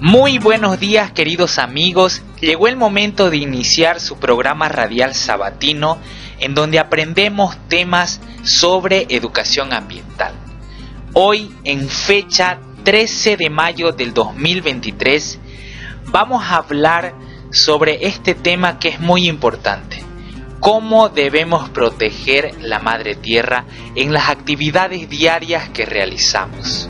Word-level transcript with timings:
Muy 0.00 0.38
buenos 0.38 0.80
días 0.80 1.12
queridos 1.12 1.58
amigos, 1.58 2.22
llegó 2.40 2.66
el 2.68 2.76
momento 2.76 3.30
de 3.30 3.36
iniciar 3.36 4.00
su 4.00 4.16
programa 4.18 4.68
radial 4.68 5.14
sabatino 5.14 5.98
en 6.40 6.54
donde 6.54 6.78
aprendemos 6.78 7.56
temas 7.68 8.20
sobre 8.42 9.06
educación 9.08 9.72
ambiental. 9.72 10.34
Hoy, 11.12 11.54
en 11.64 11.88
fecha 11.88 12.58
13 12.84 13.36
de 13.36 13.50
mayo 13.50 13.92
del 13.92 14.14
2023, 14.14 15.38
vamos 16.06 16.44
a 16.44 16.56
hablar 16.56 17.14
sobre 17.50 18.06
este 18.06 18.34
tema 18.34 18.78
que 18.78 18.88
es 18.88 19.00
muy 19.00 19.28
importante. 19.28 20.04
Cómo 20.60 21.08
debemos 21.08 21.70
proteger 21.70 22.54
la 22.60 22.78
madre 22.78 23.14
tierra 23.14 23.64
en 23.94 24.12
las 24.12 24.28
actividades 24.28 25.08
diarias 25.08 25.68
que 25.70 25.86
realizamos. 25.86 26.88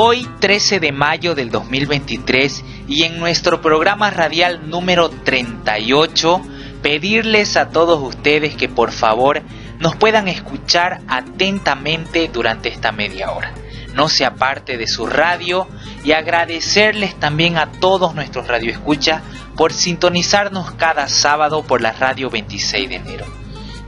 Hoy 0.00 0.28
13 0.38 0.78
de 0.78 0.92
mayo 0.92 1.34
del 1.34 1.50
2023 1.50 2.64
y 2.86 3.02
en 3.02 3.18
nuestro 3.18 3.60
programa 3.60 4.10
radial 4.10 4.70
número 4.70 5.10
38 5.10 6.40
pedirles 6.82 7.56
a 7.56 7.70
todos 7.70 8.00
ustedes 8.00 8.54
que 8.54 8.68
por 8.68 8.92
favor 8.92 9.42
nos 9.80 9.96
puedan 9.96 10.28
escuchar 10.28 11.00
atentamente 11.08 12.30
durante 12.32 12.68
esta 12.68 12.92
media 12.92 13.32
hora. 13.32 13.52
No 13.92 14.08
se 14.08 14.24
aparte 14.24 14.76
de 14.76 14.86
su 14.86 15.04
radio 15.04 15.66
y 16.04 16.12
agradecerles 16.12 17.18
también 17.18 17.56
a 17.56 17.72
todos 17.72 18.14
nuestros 18.14 18.46
radioescuchas 18.46 19.20
por 19.56 19.72
sintonizarnos 19.72 20.70
cada 20.74 21.08
sábado 21.08 21.64
por 21.64 21.80
la 21.80 21.90
radio 21.90 22.30
26 22.30 22.88
de 22.88 22.94
enero. 22.94 23.26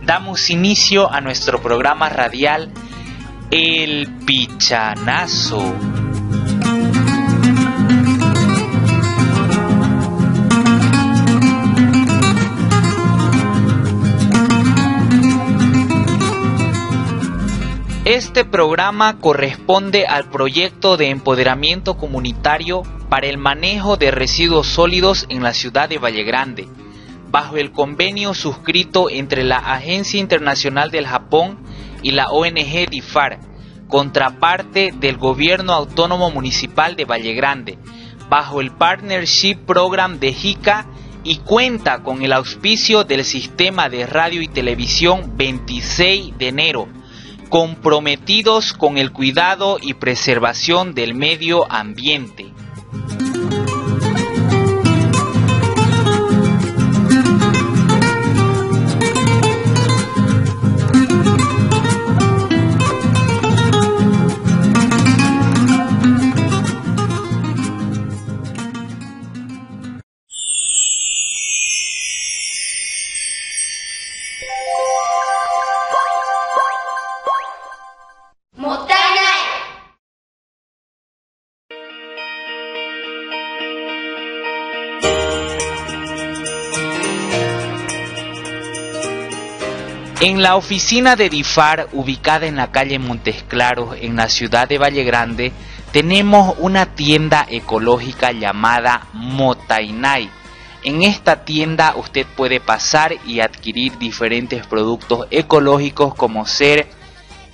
Damos 0.02 0.50
inicio 0.50 1.08
a 1.08 1.20
nuestro 1.20 1.62
programa 1.62 2.08
radial 2.08 2.72
el 3.52 4.08
pichanazo. 4.26 5.99
Este 18.10 18.44
programa 18.44 19.20
corresponde 19.20 20.04
al 20.04 20.30
proyecto 20.30 20.96
de 20.96 21.10
empoderamiento 21.10 21.96
comunitario 21.96 22.82
para 23.08 23.28
el 23.28 23.38
manejo 23.38 23.96
de 23.96 24.10
residuos 24.10 24.66
sólidos 24.66 25.26
en 25.28 25.44
la 25.44 25.54
ciudad 25.54 25.88
de 25.88 25.98
Valle 25.98 26.24
Grande, 26.24 26.66
bajo 27.30 27.56
el 27.56 27.70
convenio 27.70 28.34
suscrito 28.34 29.10
entre 29.10 29.44
la 29.44 29.58
Agencia 29.58 30.18
Internacional 30.18 30.90
del 30.90 31.06
Japón 31.06 31.60
y 32.02 32.10
la 32.10 32.30
ONG 32.30 32.90
DIFAR, 32.90 33.38
contraparte 33.86 34.90
del 34.92 35.16
Gobierno 35.16 35.72
Autónomo 35.72 36.32
Municipal 36.32 36.96
de 36.96 37.04
Valle 37.04 37.34
Grande, 37.34 37.78
bajo 38.28 38.60
el 38.60 38.72
Partnership 38.72 39.58
Program 39.64 40.18
de 40.18 40.32
JICA 40.32 40.84
y 41.22 41.36
cuenta 41.36 42.02
con 42.02 42.22
el 42.22 42.32
auspicio 42.32 43.04
del 43.04 43.24
Sistema 43.24 43.88
de 43.88 44.04
Radio 44.04 44.42
y 44.42 44.48
Televisión 44.48 45.34
26 45.36 46.36
de 46.38 46.48
enero, 46.48 46.88
comprometidos 47.50 48.72
con 48.72 48.96
el 48.96 49.12
cuidado 49.12 49.78
y 49.82 49.94
preservación 49.94 50.94
del 50.94 51.14
medio 51.14 51.70
ambiente. 51.70 52.52
En 90.22 90.42
la 90.42 90.56
oficina 90.56 91.16
de 91.16 91.30
DIFAR, 91.30 91.88
ubicada 91.92 92.46
en 92.46 92.56
la 92.56 92.70
calle 92.70 92.98
Montes 92.98 93.42
Claros, 93.42 93.96
en 93.98 94.16
la 94.16 94.28
ciudad 94.28 94.68
de 94.68 94.76
Valle 94.76 95.02
Grande, 95.02 95.50
tenemos 95.92 96.56
una 96.58 96.94
tienda 96.94 97.46
ecológica 97.48 98.30
llamada 98.30 99.06
Motainai. 99.14 100.28
En 100.84 101.00
esta 101.00 101.46
tienda 101.46 101.94
usted 101.96 102.26
puede 102.36 102.60
pasar 102.60 103.14
y 103.24 103.40
adquirir 103.40 103.96
diferentes 103.96 104.66
productos 104.66 105.26
ecológicos 105.30 106.14
como 106.14 106.44
ser 106.44 106.86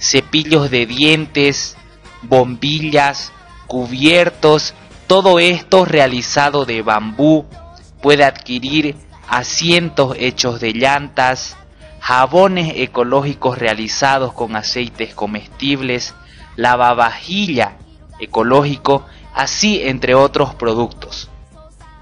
cepillos 0.00 0.68
de 0.68 0.86
dientes, 0.86 1.76
bombillas, 2.22 3.30
cubiertos, 3.68 4.74
todo 5.06 5.38
esto 5.38 5.84
realizado 5.84 6.64
de 6.64 6.82
bambú. 6.82 7.46
Puede 8.02 8.24
adquirir 8.24 8.96
asientos 9.28 10.16
hechos 10.18 10.58
de 10.58 10.72
llantas, 10.72 11.56
jabones 12.06 12.74
ecológicos 12.76 13.58
realizados 13.58 14.32
con 14.32 14.54
aceites 14.54 15.12
comestibles, 15.12 16.14
lavavajilla 16.54 17.78
ecológico, 18.20 19.04
así 19.34 19.80
entre 19.82 20.14
otros 20.14 20.54
productos. 20.54 21.28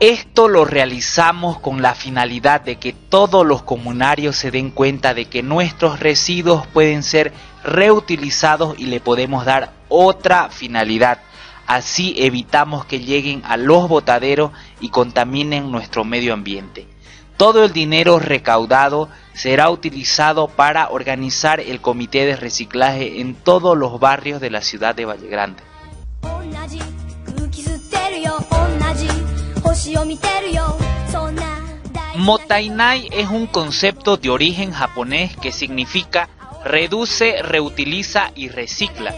Esto 0.00 0.48
lo 0.48 0.66
realizamos 0.66 1.59
con 1.59 1.81
la 1.81 1.94
finalidad 1.94 2.60
de 2.60 2.76
que 2.76 2.92
todos 2.92 3.47
los 3.47 3.62
comunarios 3.62 4.37
se 4.37 4.50
den 4.50 4.72
cuenta 4.72 5.15
de 5.15 5.25
que 5.25 5.42
nuestros 5.42 6.00
residuos 6.00 6.66
pueden 6.66 7.03
ser 7.03 7.32
reutilizados 7.65 8.78
y 8.78 8.84
le 8.84 9.00
podemos 9.00 9.47
dar 9.47 9.72
otra 9.88 10.50
finalidad. 10.50 11.21
Así 11.66 12.15
evitamos 12.19 12.84
que 12.84 13.00
lleguen 13.00 13.41
a 13.47 13.56
los 13.56 13.88
botaderos 13.88 14.50
y 14.81 14.91
contaminen 14.91 15.72
nuestro 15.72 16.04
medio 16.04 16.34
ambiente. 16.34 16.94
Todo 17.37 17.65
el 17.65 17.72
dinero 17.72 18.21
recaudado 18.21 19.09
será 19.33 19.69
utilizado 19.71 20.47
para 20.47 20.91
organizar 20.91 21.59
el 21.61 21.81
comité 21.81 22.27
de 22.27 22.37
reciclaje 22.37 23.21
en 23.21 23.34
todos 23.34 23.77
los 23.77 23.99
barrios 23.99 24.41
de 24.41 24.50
la 24.50 24.62
ciudad 24.62 24.95
de 24.95 25.05
Valle 25.05 25.27
Grande. 25.27 25.62
Motainai 32.17 33.09
es 33.12 33.28
un 33.28 33.47
concepto 33.49 34.16
de 34.16 34.31
origen 34.31 34.71
japonés 34.71 35.37
que 35.37 35.51
significa 35.51 36.28
reduce, 36.65 37.43
reutiliza 37.43 38.31
y 38.37 38.49
recicla. 38.49 39.15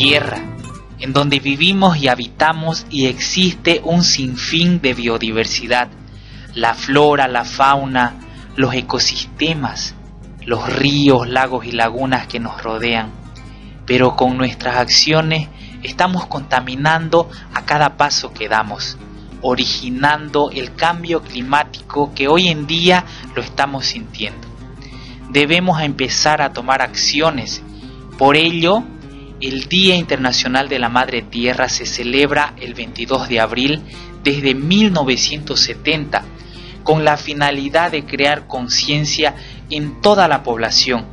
Tierra, 0.00 0.40
en 0.98 1.12
donde 1.12 1.40
vivimos 1.40 1.98
y 1.98 2.08
habitamos 2.08 2.86
y 2.88 3.04
existe 3.04 3.82
un 3.84 4.02
sinfín 4.02 4.80
de 4.80 4.94
biodiversidad, 4.94 5.88
la 6.54 6.72
flora, 6.72 7.28
la 7.28 7.44
fauna, 7.44 8.14
los 8.56 8.72
ecosistemas, 8.72 9.94
los 10.46 10.72
ríos, 10.72 11.28
lagos 11.28 11.66
y 11.66 11.72
lagunas 11.72 12.26
que 12.28 12.40
nos 12.40 12.62
rodean. 12.62 13.10
Pero 13.84 14.16
con 14.16 14.38
nuestras 14.38 14.76
acciones 14.76 15.48
estamos 15.82 16.24
contaminando 16.24 17.28
a 17.52 17.66
cada 17.66 17.98
paso 17.98 18.32
que 18.32 18.48
damos, 18.48 18.96
originando 19.42 20.50
el 20.50 20.74
cambio 20.74 21.20
climático 21.22 22.14
que 22.14 22.26
hoy 22.26 22.48
en 22.48 22.66
día 22.66 23.04
lo 23.34 23.42
estamos 23.42 23.84
sintiendo. 23.84 24.48
Debemos 25.28 25.82
empezar 25.82 26.40
a 26.40 26.54
tomar 26.54 26.80
acciones. 26.80 27.62
Por 28.16 28.36
ello, 28.36 28.82
el 29.40 29.68
Día 29.68 29.96
Internacional 29.96 30.68
de 30.68 30.78
la 30.78 30.88
Madre 30.88 31.22
Tierra 31.22 31.68
se 31.68 31.86
celebra 31.86 32.54
el 32.60 32.74
22 32.74 33.28
de 33.28 33.40
abril 33.40 33.82
desde 34.22 34.54
1970 34.54 36.24
con 36.82 37.04
la 37.04 37.16
finalidad 37.16 37.90
de 37.90 38.04
crear 38.04 38.46
conciencia 38.46 39.34
en 39.70 40.00
toda 40.00 40.28
la 40.28 40.42
población, 40.42 41.06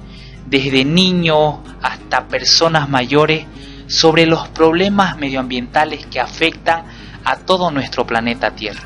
desde 0.45 0.83
niños 0.85 1.56
hasta 1.81 2.27
personas 2.27 2.89
mayores, 2.89 3.45
sobre 3.88 4.25
los 4.25 4.50
problemas 4.50 5.18
medioambientales 5.18 6.06
que 6.07 6.19
afectan 6.19 6.85
a 7.23 7.38
todo 7.38 7.71
nuestro 7.71 8.06
planeta 8.06 8.51
Tierra. 8.51 8.83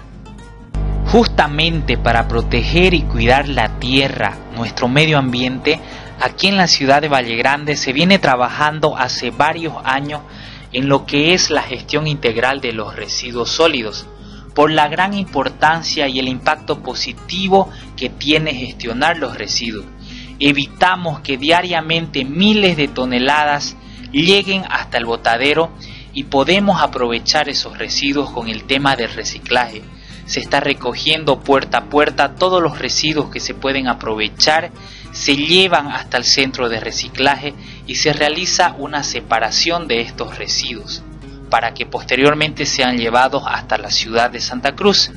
Justamente 1.08 1.98
para 1.98 2.28
proteger 2.28 2.94
y 2.94 3.02
cuidar 3.02 3.48
la 3.48 3.80
Tierra, 3.80 4.38
nuestro 4.56 4.88
medio 4.88 5.18
ambiente, 5.18 5.80
aquí 6.22 6.48
en 6.48 6.58
la 6.58 6.68
ciudad 6.68 7.02
de 7.02 7.10
Valle 7.10 7.36
Grande 7.36 7.76
se 7.76 7.94
viene 7.94 8.20
trabajando 8.20 8.96
hace 8.96 9.32
varios 9.32 9.74
años 9.84 10.22
en 10.72 10.88
lo 10.88 11.06
que 11.06 11.34
es 11.34 11.50
la 11.50 11.64
gestión 11.64 12.08
integral 12.08 12.62
de 12.62 12.74
los 12.74 12.96
residuos 12.96 13.50
sólidos, 13.50 14.08
por 14.54 14.72
la 14.72 14.88
gran 14.88 15.14
importancia 15.14 16.08
y 16.08 16.20
el 16.20 16.28
impacto 16.28 16.82
positivo 16.84 17.70
que 17.98 18.10
tiene 18.10 18.54
gestionar 18.54 19.18
los 19.18 19.38
residuos. 19.38 19.86
Evitamos 20.40 21.22
que 21.22 21.38
diariamente 21.38 22.24
miles 22.24 22.78
de 22.78 22.88
toneladas 22.88 23.76
lleguen 24.12 24.64
hasta 24.70 24.98
el 24.98 25.06
botadero 25.06 25.72
y 26.14 26.26
podemos 26.26 26.82
aprovechar 26.82 27.50
esos 27.50 27.78
residuos 27.78 28.30
con 28.32 28.50
el 28.50 28.64
tema 28.66 28.96
del 28.96 29.12
reciclaje. 29.12 29.82
Se 30.26 30.40
está 30.40 30.60
recogiendo 30.60 31.40
puerta 31.40 31.80
a 31.80 31.86
puerta 31.86 32.36
todos 32.36 32.62
los 32.62 32.80
residuos 32.80 33.30
que 33.30 33.40
se 33.40 33.54
pueden 33.54 33.88
aprovechar, 33.88 34.72
se 35.12 35.36
llevan 35.36 35.88
hasta 35.88 36.18
el 36.18 36.24
centro 36.24 36.70
de 36.70 36.80
reciclaje 36.80 37.54
y 37.88 37.96
se 37.96 38.14
realiza 38.14 38.76
una 38.78 39.04
separación 39.04 39.88
de 39.88 40.02
estos 40.02 40.38
residuos 40.38 41.04
para 41.52 41.74
que 41.74 41.86
posteriormente 41.86 42.66
sean 42.66 42.98
llevados 42.98 43.44
hasta 43.46 43.78
la 43.78 43.92
ciudad 43.92 44.32
de 44.32 44.40
Santa 44.40 44.74
Cruz. 44.74 45.12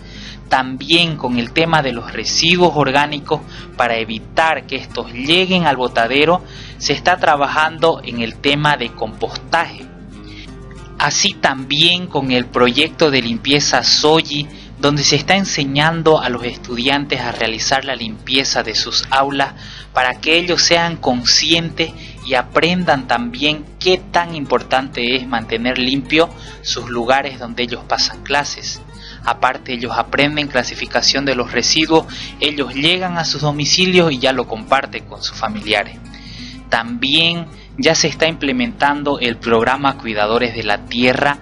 También 0.48 1.16
con 1.16 1.38
el 1.38 1.52
tema 1.52 1.80
de 1.80 1.92
los 1.92 2.12
residuos 2.12 2.72
orgánicos 2.74 3.40
para 3.76 3.96
evitar 3.96 4.66
que 4.66 4.76
estos 4.76 5.12
lleguen 5.12 5.66
al 5.66 5.76
botadero, 5.76 6.42
se 6.76 6.92
está 6.92 7.16
trabajando 7.18 8.02
en 8.04 8.20
el 8.20 8.34
tema 8.36 8.76
de 8.76 8.90
compostaje. 8.90 9.86
Así 10.98 11.34
también 11.34 12.08
con 12.08 12.30
el 12.30 12.46
proyecto 12.46 13.10
de 13.10 13.22
limpieza 13.22 13.82
Soyi, 13.82 14.48
donde 14.84 15.02
se 15.02 15.16
está 15.16 15.36
enseñando 15.36 16.20
a 16.20 16.28
los 16.28 16.44
estudiantes 16.44 17.18
a 17.22 17.32
realizar 17.32 17.86
la 17.86 17.96
limpieza 17.96 18.62
de 18.62 18.74
sus 18.74 19.06
aulas 19.08 19.54
para 19.94 20.20
que 20.20 20.36
ellos 20.36 20.62
sean 20.62 20.98
conscientes 20.98 21.90
y 22.26 22.34
aprendan 22.34 23.08
también 23.08 23.64
qué 23.80 23.96
tan 23.96 24.34
importante 24.34 25.16
es 25.16 25.26
mantener 25.26 25.78
limpio 25.78 26.28
sus 26.60 26.90
lugares 26.90 27.38
donde 27.38 27.62
ellos 27.62 27.82
pasan 27.88 28.22
clases. 28.24 28.82
Aparte 29.24 29.72
ellos 29.72 29.92
aprenden 29.96 30.48
clasificación 30.48 31.24
de 31.24 31.34
los 31.34 31.50
residuos, 31.50 32.04
ellos 32.38 32.74
llegan 32.74 33.16
a 33.16 33.24
sus 33.24 33.40
domicilios 33.40 34.12
y 34.12 34.18
ya 34.18 34.34
lo 34.34 34.46
comparten 34.46 35.06
con 35.06 35.22
sus 35.22 35.38
familiares. 35.38 35.96
También 36.68 37.46
ya 37.78 37.94
se 37.94 38.08
está 38.08 38.28
implementando 38.28 39.18
el 39.18 39.38
programa 39.38 39.96
Cuidadores 39.96 40.54
de 40.54 40.62
la 40.62 40.84
Tierra, 40.84 41.38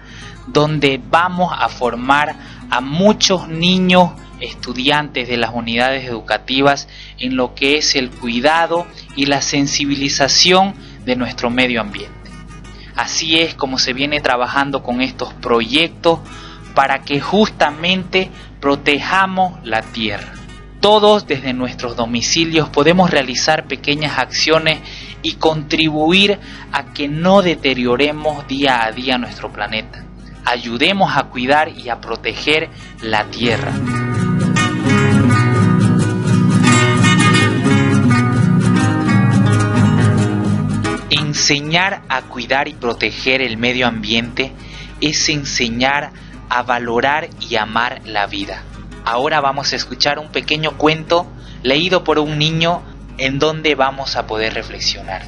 donde 0.46 1.00
vamos 1.10 1.52
a 1.56 1.68
formar 1.68 2.36
a 2.70 2.80
muchos 2.80 3.48
niños 3.48 4.10
estudiantes 4.40 5.28
de 5.28 5.36
las 5.36 5.52
unidades 5.54 6.04
educativas 6.04 6.88
en 7.18 7.36
lo 7.36 7.54
que 7.54 7.78
es 7.78 7.94
el 7.94 8.10
cuidado 8.10 8.86
y 9.16 9.26
la 9.26 9.40
sensibilización 9.40 10.74
de 11.04 11.16
nuestro 11.16 11.50
medio 11.50 11.80
ambiente. 11.80 12.12
Así 12.96 13.38
es 13.38 13.54
como 13.54 13.78
se 13.78 13.92
viene 13.92 14.20
trabajando 14.20 14.82
con 14.82 15.00
estos 15.00 15.32
proyectos 15.34 16.20
para 16.74 17.02
que 17.02 17.20
justamente 17.20 18.30
protejamos 18.60 19.64
la 19.64 19.82
tierra. 19.82 20.32
Todos 20.80 21.26
desde 21.26 21.52
nuestros 21.52 21.96
domicilios 21.96 22.68
podemos 22.68 23.10
realizar 23.10 23.66
pequeñas 23.66 24.18
acciones 24.18 24.80
y 25.22 25.34
contribuir 25.34 26.38
a 26.72 26.92
que 26.92 27.08
no 27.08 27.40
deterioremos 27.42 28.46
día 28.48 28.84
a 28.84 28.90
día 28.90 29.16
nuestro 29.16 29.52
planeta. 29.52 30.04
Ayudemos 30.44 31.16
a 31.16 31.24
cuidar 31.24 31.68
y 31.68 31.88
a 31.88 32.00
proteger 32.00 32.68
la 33.00 33.24
tierra. 33.26 33.72
Enseñar 41.10 42.02
a 42.08 42.22
cuidar 42.22 42.68
y 42.68 42.74
proteger 42.74 43.42
el 43.42 43.56
medio 43.56 43.86
ambiente 43.86 44.52
es 45.00 45.28
enseñar 45.28 46.12
a 46.48 46.62
valorar 46.62 47.28
y 47.40 47.56
amar 47.56 48.02
la 48.04 48.26
vida. 48.26 48.62
Ahora 49.04 49.40
vamos 49.40 49.72
a 49.72 49.76
escuchar 49.76 50.18
un 50.18 50.28
pequeño 50.28 50.76
cuento 50.76 51.26
leído 51.62 52.04
por 52.04 52.18
un 52.18 52.38
niño 52.38 52.82
en 53.18 53.38
donde 53.38 53.74
vamos 53.74 54.16
a 54.16 54.26
poder 54.26 54.54
reflexionar. 54.54 55.22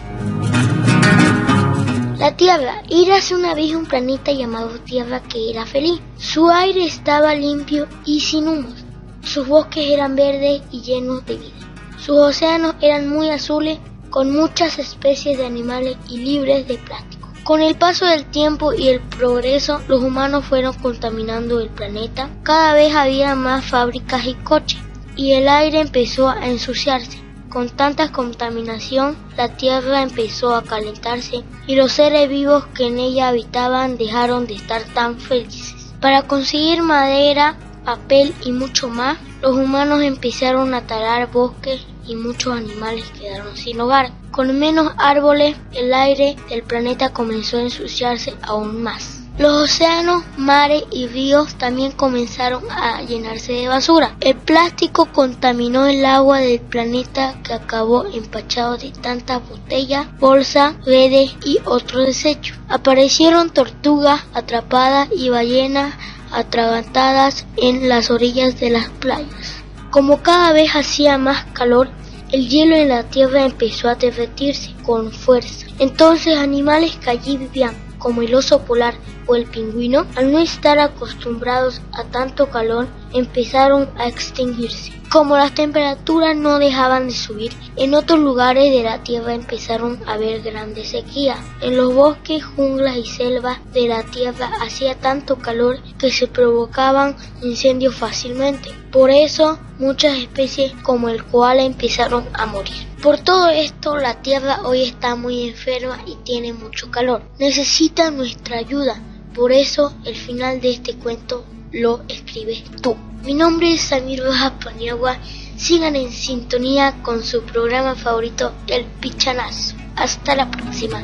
La 2.24 2.34
Tierra. 2.34 2.80
hace 3.14 3.34
una 3.34 3.52
vez 3.54 3.74
un 3.74 3.84
planeta 3.84 4.32
llamado 4.32 4.80
Tierra 4.80 5.20
que 5.20 5.50
era 5.50 5.66
feliz. 5.66 6.00
Su 6.16 6.48
aire 6.48 6.86
estaba 6.86 7.34
limpio 7.34 7.86
y 8.06 8.20
sin 8.20 8.48
humos. 8.48 8.82
Sus 9.22 9.46
bosques 9.46 9.84
eran 9.90 10.16
verdes 10.16 10.62
y 10.70 10.80
llenos 10.80 11.26
de 11.26 11.36
vida. 11.36 11.52
Sus 11.98 12.16
océanos 12.16 12.76
eran 12.80 13.10
muy 13.10 13.28
azules 13.28 13.78
con 14.08 14.34
muchas 14.34 14.78
especies 14.78 15.36
de 15.36 15.44
animales 15.44 15.98
y 16.08 16.16
libres 16.16 16.66
de 16.66 16.78
plástico. 16.78 17.28
Con 17.44 17.60
el 17.60 17.76
paso 17.76 18.06
del 18.06 18.24
tiempo 18.24 18.72
y 18.72 18.88
el 18.88 19.02
progreso, 19.02 19.82
los 19.86 20.02
humanos 20.02 20.46
fueron 20.46 20.72
contaminando 20.78 21.60
el 21.60 21.68
planeta. 21.68 22.30
Cada 22.42 22.72
vez 22.72 22.94
había 22.94 23.34
más 23.34 23.66
fábricas 23.66 24.24
y 24.24 24.32
coches, 24.32 24.80
y 25.14 25.34
el 25.34 25.46
aire 25.46 25.80
empezó 25.80 26.30
a 26.30 26.48
ensuciarse. 26.48 27.23
Con 27.54 27.70
tanta 27.70 28.10
contaminación, 28.10 29.16
la 29.36 29.56
Tierra 29.56 30.02
empezó 30.02 30.56
a 30.56 30.64
calentarse 30.64 31.44
y 31.68 31.76
los 31.76 31.92
seres 31.92 32.28
vivos 32.28 32.66
que 32.74 32.88
en 32.88 32.98
ella 32.98 33.28
habitaban 33.28 33.96
dejaron 33.96 34.48
de 34.48 34.54
estar 34.54 34.82
tan 34.92 35.20
felices. 35.20 35.94
Para 36.00 36.22
conseguir 36.22 36.82
madera, 36.82 37.56
papel 37.84 38.34
y 38.44 38.50
mucho 38.50 38.88
más, 38.88 39.18
los 39.40 39.56
humanos 39.56 40.02
empezaron 40.02 40.74
a 40.74 40.88
talar 40.88 41.30
bosques 41.30 41.86
y 42.04 42.16
muchos 42.16 42.58
animales 42.58 43.04
quedaron 43.16 43.56
sin 43.56 43.80
hogar. 43.80 44.10
Con 44.32 44.58
menos 44.58 44.92
árboles, 44.98 45.56
el 45.70 45.94
aire 45.94 46.34
del 46.48 46.64
planeta 46.64 47.12
comenzó 47.12 47.58
a 47.58 47.62
ensuciarse 47.62 48.34
aún 48.42 48.82
más. 48.82 49.23
Los 49.36 49.64
océanos, 49.64 50.22
mares 50.36 50.84
y 50.92 51.08
ríos 51.08 51.56
también 51.56 51.90
comenzaron 51.90 52.62
a 52.70 53.02
llenarse 53.02 53.52
de 53.52 53.66
basura. 53.66 54.16
El 54.20 54.36
plástico 54.36 55.06
contaminó 55.06 55.86
el 55.86 56.04
agua 56.04 56.38
del 56.38 56.60
planeta 56.60 57.34
que 57.42 57.52
acabó 57.52 58.04
empachado 58.06 58.76
de 58.76 58.92
tantas 58.92 59.46
botellas, 59.48 60.06
bolsas, 60.20 60.76
redes 60.86 61.34
y 61.44 61.58
otros 61.64 62.06
desechos. 62.06 62.56
Aparecieron 62.68 63.50
tortugas 63.50 64.22
atrapadas 64.34 65.08
y 65.12 65.30
ballenas 65.30 65.94
atragantadas 66.30 67.44
en 67.56 67.88
las 67.88 68.12
orillas 68.12 68.60
de 68.60 68.70
las 68.70 68.88
playas. 68.88 69.64
Como 69.90 70.22
cada 70.22 70.52
vez 70.52 70.76
hacía 70.76 71.18
más 71.18 71.44
calor, 71.46 71.88
el 72.30 72.48
hielo 72.48 72.76
en 72.76 72.88
la 72.88 73.02
tierra 73.02 73.44
empezó 73.44 73.88
a 73.88 73.96
derretirse 73.96 74.72
con 74.84 75.10
fuerza. 75.10 75.66
Entonces 75.80 76.38
animales 76.38 76.94
que 76.96 77.10
allí 77.10 77.36
vivían, 77.36 77.74
como 77.98 78.22
el 78.22 78.34
oso 78.34 78.62
polar 78.62 78.94
o 79.26 79.36
el 79.36 79.46
pingüino, 79.46 80.06
al 80.16 80.32
no 80.32 80.38
estar 80.38 80.78
acostumbrados 80.78 81.80
a 81.92 82.04
tanto 82.04 82.50
calor, 82.50 82.86
empezaron 83.12 83.88
a 83.96 84.06
extinguirse. 84.06 84.92
Como 85.10 85.36
las 85.36 85.54
temperaturas 85.54 86.36
no 86.36 86.58
dejaban 86.58 87.06
de 87.06 87.14
subir, 87.14 87.52
en 87.76 87.94
otros 87.94 88.18
lugares 88.18 88.72
de 88.72 88.82
la 88.82 89.04
Tierra 89.04 89.34
empezaron 89.34 90.00
a 90.06 90.14
haber 90.14 90.42
grandes 90.42 90.88
sequías. 90.88 91.38
En 91.60 91.76
los 91.76 91.94
bosques, 91.94 92.44
junglas 92.44 92.96
y 92.96 93.06
selvas 93.06 93.58
de 93.72 93.86
la 93.86 94.02
Tierra 94.02 94.50
hacía 94.60 94.96
tanto 94.96 95.36
calor 95.36 95.78
que 95.98 96.10
se 96.10 96.26
provocaban 96.26 97.16
incendios 97.42 97.94
fácilmente. 97.94 98.70
Por 98.90 99.10
eso, 99.10 99.60
muchas 99.78 100.18
especies 100.18 100.72
como 100.82 101.08
el 101.08 101.24
koala 101.24 101.62
empezaron 101.62 102.24
a 102.32 102.46
morir. 102.46 102.88
Por 103.00 103.20
todo 103.20 103.50
esto, 103.50 103.96
la 103.96 104.20
Tierra 104.22 104.62
hoy 104.64 104.82
está 104.82 105.14
muy 105.14 105.48
enferma 105.48 105.98
y 106.06 106.16
tiene 106.24 106.52
mucho 106.52 106.90
calor. 106.90 107.22
Necesita 107.38 108.10
nuestra 108.10 108.58
ayuda. 108.58 109.00
Por 109.34 109.50
eso, 109.50 109.92
el 110.04 110.14
final 110.14 110.60
de 110.60 110.70
este 110.70 110.94
cuento 110.94 111.44
lo 111.72 112.02
escribes 112.08 112.62
tú. 112.80 112.96
Mi 113.24 113.34
nombre 113.34 113.72
es 113.72 113.80
Samir 113.80 114.22
Rojas 114.22 114.52
Paniagua. 114.62 115.16
Sigan 115.56 115.96
en 115.96 116.12
sintonía 116.12 117.02
con 117.02 117.22
su 117.24 117.42
programa 117.42 117.96
favorito, 117.96 118.52
El 118.68 118.84
Pichanazo. 118.84 119.74
Hasta 119.96 120.36
la 120.36 120.50
próxima. 120.50 121.02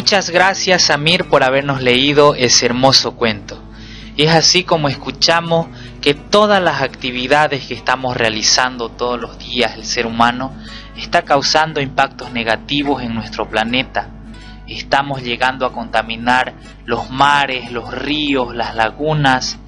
Muchas 0.00 0.30
gracias 0.30 0.84
Samir 0.84 1.28
por 1.28 1.44
habernos 1.44 1.82
leído 1.82 2.34
ese 2.34 2.64
hermoso 2.64 3.16
cuento. 3.16 3.62
Es 4.16 4.30
así 4.30 4.64
como 4.64 4.88
escuchamos 4.88 5.66
que 6.00 6.14
todas 6.14 6.62
las 6.62 6.80
actividades 6.80 7.66
que 7.66 7.74
estamos 7.74 8.16
realizando 8.16 8.88
todos 8.88 9.20
los 9.20 9.38
días 9.38 9.74
el 9.76 9.84
ser 9.84 10.06
humano 10.06 10.54
está 10.96 11.20
causando 11.20 11.82
impactos 11.82 12.32
negativos 12.32 13.02
en 13.02 13.14
nuestro 13.14 13.50
planeta. 13.50 14.08
Estamos 14.66 15.22
llegando 15.22 15.66
a 15.66 15.72
contaminar 15.74 16.54
los 16.86 17.10
mares, 17.10 17.70
los 17.70 17.92
ríos, 17.92 18.56
las 18.56 18.74
lagunas. 18.74 19.58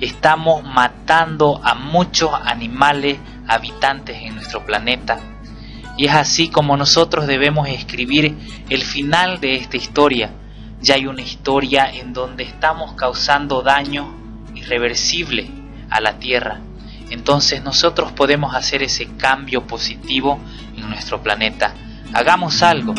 Estamos 0.00 0.62
matando 0.62 1.60
a 1.64 1.74
muchos 1.74 2.30
animales 2.44 3.18
habitantes 3.48 4.18
en 4.22 4.36
nuestro 4.36 4.64
planeta. 4.64 5.18
Y 6.00 6.06
es 6.06 6.14
así 6.14 6.48
como 6.48 6.78
nosotros 6.78 7.26
debemos 7.26 7.68
escribir 7.68 8.34
el 8.70 8.82
final 8.82 9.38
de 9.38 9.56
esta 9.56 9.76
historia. 9.76 10.30
Ya 10.80 10.94
hay 10.94 11.06
una 11.06 11.20
historia 11.20 11.90
en 11.92 12.14
donde 12.14 12.42
estamos 12.42 12.94
causando 12.94 13.60
daño 13.60 14.16
irreversible 14.54 15.50
a 15.90 16.00
la 16.00 16.18
Tierra. 16.18 16.58
Entonces 17.10 17.62
nosotros 17.62 18.12
podemos 18.12 18.54
hacer 18.54 18.82
ese 18.82 19.08
cambio 19.18 19.66
positivo 19.66 20.40
en 20.74 20.88
nuestro 20.88 21.22
planeta. 21.22 21.74
Hagamos 22.14 22.62
algo. 22.62 22.94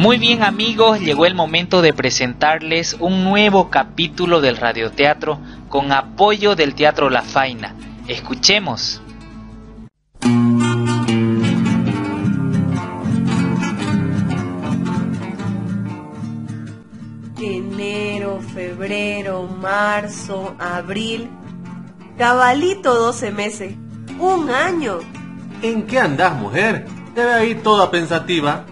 Muy 0.00 0.16
bien 0.16 0.42
amigos, 0.42 0.98
llegó 0.98 1.26
el 1.26 1.34
momento 1.34 1.82
de 1.82 1.92
presentarles 1.92 2.96
un 3.00 3.22
nuevo 3.22 3.68
capítulo 3.68 4.40
del 4.40 4.56
radioteatro 4.56 5.38
con 5.68 5.92
apoyo 5.92 6.56
del 6.56 6.74
Teatro 6.74 7.10
La 7.10 7.20
Faina. 7.20 7.76
Escuchemos. 8.08 9.02
Enero, 17.38 18.40
febrero, 18.54 19.48
marzo, 19.48 20.56
abril. 20.58 21.28
Cabalito 22.16 22.94
12 22.94 23.32
meses. 23.32 23.74
Un 24.18 24.48
año. 24.48 25.00
¿En 25.60 25.86
qué 25.86 25.98
andás, 25.98 26.34
mujer? 26.36 26.86
Te 27.14 27.22
ve 27.22 27.34
ahí 27.34 27.54
toda 27.56 27.90
pensativa 27.90 28.64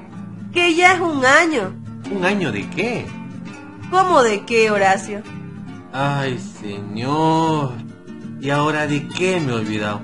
que 0.52 0.74
ya 0.74 0.94
es 0.94 1.00
un 1.00 1.24
año. 1.24 1.72
¿Un 2.10 2.24
año 2.24 2.52
de 2.52 2.68
qué? 2.70 3.06
¿Cómo 3.90 4.22
de 4.22 4.44
qué, 4.44 4.70
Horacio? 4.70 5.22
Ay, 5.92 6.38
señor. 6.38 7.72
¿Y 8.40 8.50
ahora 8.50 8.86
de 8.86 9.08
qué 9.08 9.40
me 9.40 9.52
he 9.52 9.54
olvidado? 9.54 10.00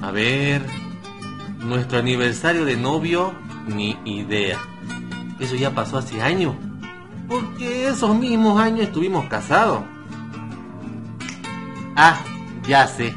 A 0.00 0.10
ver, 0.10 0.64
nuestro 1.58 1.98
aniversario 1.98 2.64
de 2.64 2.76
novio, 2.76 3.34
ni 3.66 3.96
idea. 4.04 4.58
Eso 5.38 5.56
ya 5.56 5.74
pasó 5.74 5.98
hace 5.98 6.20
años. 6.20 6.54
Porque 7.28 7.88
esos 7.88 8.16
mismos 8.16 8.60
años 8.60 8.86
estuvimos 8.86 9.26
casados. 9.26 9.82
Ah, 11.96 12.18
ya 12.66 12.86
sé. 12.86 13.14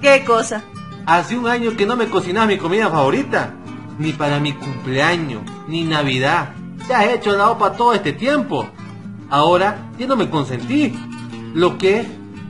¿Qué 0.00 0.24
cosa? 0.24 0.62
Hace 1.06 1.36
un 1.36 1.48
año 1.48 1.76
que 1.76 1.86
no 1.86 1.96
me 1.96 2.08
cocinaba 2.08 2.46
mi 2.46 2.58
comida 2.58 2.88
favorita 2.90 3.54
ni 3.98 4.12
para 4.12 4.40
mi 4.40 4.52
cumpleaños, 4.52 5.42
ni 5.66 5.84
Navidad. 5.84 6.54
Te 6.86 6.94
has 6.94 7.06
hecho 7.08 7.36
la 7.36 7.50
OPA 7.50 7.72
todo 7.72 7.92
este 7.92 8.12
tiempo. 8.12 8.66
Ahora 9.30 9.90
ya 9.98 10.06
no 10.06 10.16
me 10.16 10.30
consentí. 10.30 10.94
Lo 11.54 11.76
que, 11.78 12.06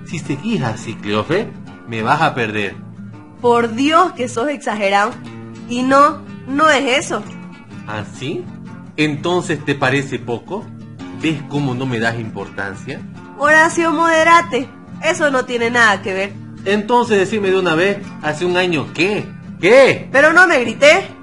si 0.07 0.19
seguís 0.19 0.63
así, 0.63 0.95
Cleofe, 0.95 1.49
me 1.89 2.03
vas 2.03 2.21
a 2.21 2.35
perder. 2.35 2.77
Por 3.41 3.75
Dios 3.75 4.13
que 4.13 4.29
sos 4.29 4.49
exagerado. 4.49 5.11
Y 5.69 5.83
no, 5.83 6.21
no 6.47 6.71
es 6.71 6.99
eso. 7.07 7.23
¿Así? 7.87 8.45
¿Ah, 8.47 8.83
Entonces, 8.97 9.65
¿te 9.65 9.75
parece 9.75 10.19
poco? 10.19 10.65
¿Ves 11.21 11.43
cómo 11.49 11.75
no 11.75 11.87
me 11.87 11.99
das 11.99 12.19
importancia? 12.19 13.01
Horacio, 13.39 13.93
moderate. 13.93 14.69
Eso 15.03 15.31
no 15.31 15.45
tiene 15.45 15.71
nada 15.71 16.03
que 16.03 16.13
ver. 16.13 16.33
Entonces 16.65 17.19
decime 17.19 17.51
de 17.51 17.59
una 17.59 17.75
vez, 17.75 17.99
hace 18.23 18.45
un 18.45 18.57
año 18.57 18.93
qué. 18.93 19.27
¿Qué? 19.61 20.09
Pero 20.13 20.33
no 20.33 20.47
me 20.47 20.61
grité. 20.61 21.18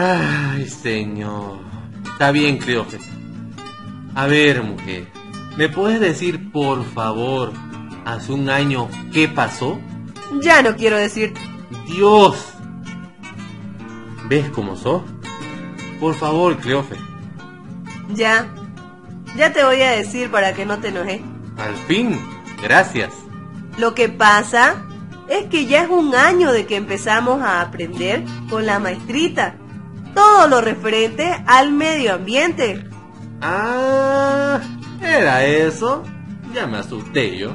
Ay, 0.00 0.68
señor. 0.68 1.58
Está 2.12 2.30
bien, 2.30 2.58
Cleófete. 2.58 3.04
A 4.14 4.28
ver, 4.28 4.62
mujer. 4.62 5.08
¿Me 5.56 5.68
puedes 5.68 5.98
decir, 5.98 6.52
por 6.52 6.84
favor, 6.84 7.52
hace 8.04 8.32
un 8.32 8.48
año 8.48 8.88
qué 9.12 9.26
pasó? 9.26 9.80
Ya 10.40 10.62
no 10.62 10.76
quiero 10.76 10.96
decir. 10.96 11.34
Dios. 11.88 12.36
¿Ves 14.28 14.48
cómo 14.50 14.76
sos? 14.76 15.02
Por 15.98 16.14
favor, 16.14 16.56
Cleófete. 16.58 17.02
Ya. 18.14 18.46
Ya 19.36 19.52
te 19.52 19.64
voy 19.64 19.82
a 19.82 19.90
decir 19.90 20.30
para 20.30 20.54
que 20.54 20.64
no 20.64 20.78
te 20.78 20.88
enojes. 20.88 21.22
Al 21.56 21.74
fin. 21.88 22.20
Gracias. 22.62 23.12
Lo 23.78 23.96
que 23.96 24.08
pasa 24.08 24.76
es 25.28 25.46
que 25.46 25.66
ya 25.66 25.82
es 25.82 25.90
un 25.90 26.14
año 26.14 26.52
de 26.52 26.66
que 26.66 26.76
empezamos 26.76 27.42
a 27.42 27.60
aprender 27.62 28.22
con 28.48 28.64
la 28.64 28.78
maestrita 28.78 29.56
todo 30.18 30.48
lo 30.48 30.60
referente 30.60 31.32
al 31.46 31.70
medio 31.70 32.14
ambiente. 32.14 32.84
Ah, 33.40 34.60
era 35.00 35.44
eso. 35.44 36.02
Ya 36.52 36.66
me 36.66 36.78
asusté 36.78 37.38
yo. 37.38 37.54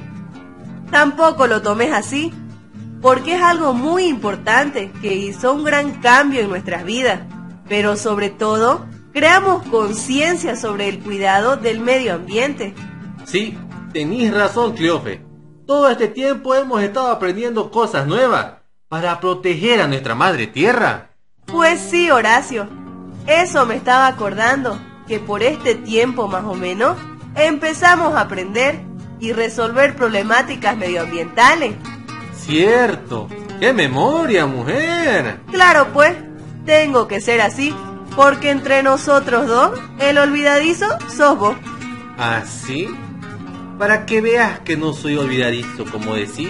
Tampoco 0.89 1.45
lo 1.45 1.61
tomes 1.61 1.91
así, 1.91 2.31
porque 3.01 3.35
es 3.35 3.41
algo 3.41 3.73
muy 3.73 4.05
importante 4.05 4.93
que 5.01 5.13
hizo 5.13 5.51
un 5.51 5.65
gran 5.65 5.99
cambio 5.99 6.39
en 6.39 6.47
nuestras 6.47 6.85
vidas, 6.85 7.19
pero 7.67 7.97
sobre 7.97 8.29
todo 8.29 8.85
creamos 9.11 9.63
conciencia 9.63 10.55
sobre 10.55 10.87
el 10.87 10.99
cuidado 10.99 11.57
del 11.57 11.81
medio 11.81 12.13
ambiente. 12.13 12.73
Sí, 13.25 13.57
tenéis 13.91 14.33
razón, 14.33 14.73
Cleofe. 14.73 15.21
Todo 15.67 15.89
este 15.89 16.07
tiempo 16.07 16.55
hemos 16.55 16.81
estado 16.81 17.11
aprendiendo 17.11 17.71
cosas 17.71 18.07
nuevas 18.07 18.53
para 18.87 19.19
proteger 19.19 19.81
a 19.81 19.87
nuestra 19.87 20.15
madre 20.15 20.47
tierra. 20.47 21.12
Pues 21.53 21.79
sí, 21.79 22.09
Horacio. 22.09 22.67
Eso 23.27 23.67
me 23.67 23.75
estaba 23.75 24.07
acordando, 24.07 24.81
que 25.07 25.19
por 25.19 25.43
este 25.43 25.75
tiempo 25.75 26.27
más 26.27 26.43
o 26.45 26.55
menos 26.55 26.97
empezamos 27.35 28.15
a 28.15 28.21
aprender 28.21 28.81
y 29.19 29.33
resolver 29.33 29.95
problemáticas 29.95 30.75
medioambientales. 30.75 31.75
Cierto. 32.35 33.27
¡Qué 33.59 33.71
memoria, 33.71 34.47
mujer! 34.47 35.41
Claro, 35.51 35.89
pues, 35.93 36.15
tengo 36.65 37.07
que 37.07 37.21
ser 37.21 37.39
así, 37.39 37.71
porque 38.15 38.49
entre 38.49 38.81
nosotros 38.81 39.45
dos, 39.45 39.79
el 39.99 40.17
olvidadizo 40.17 40.87
sos 41.07 41.37
vos. 41.37 41.55
¿Así? 42.17 42.87
¿Ah, 42.89 43.75
Para 43.77 44.05
que 44.07 44.21
veas 44.21 44.59
que 44.61 44.75
no 44.75 44.91
soy 44.93 45.17
olvidadizo, 45.17 45.85
como 45.85 46.15
decís, 46.15 46.49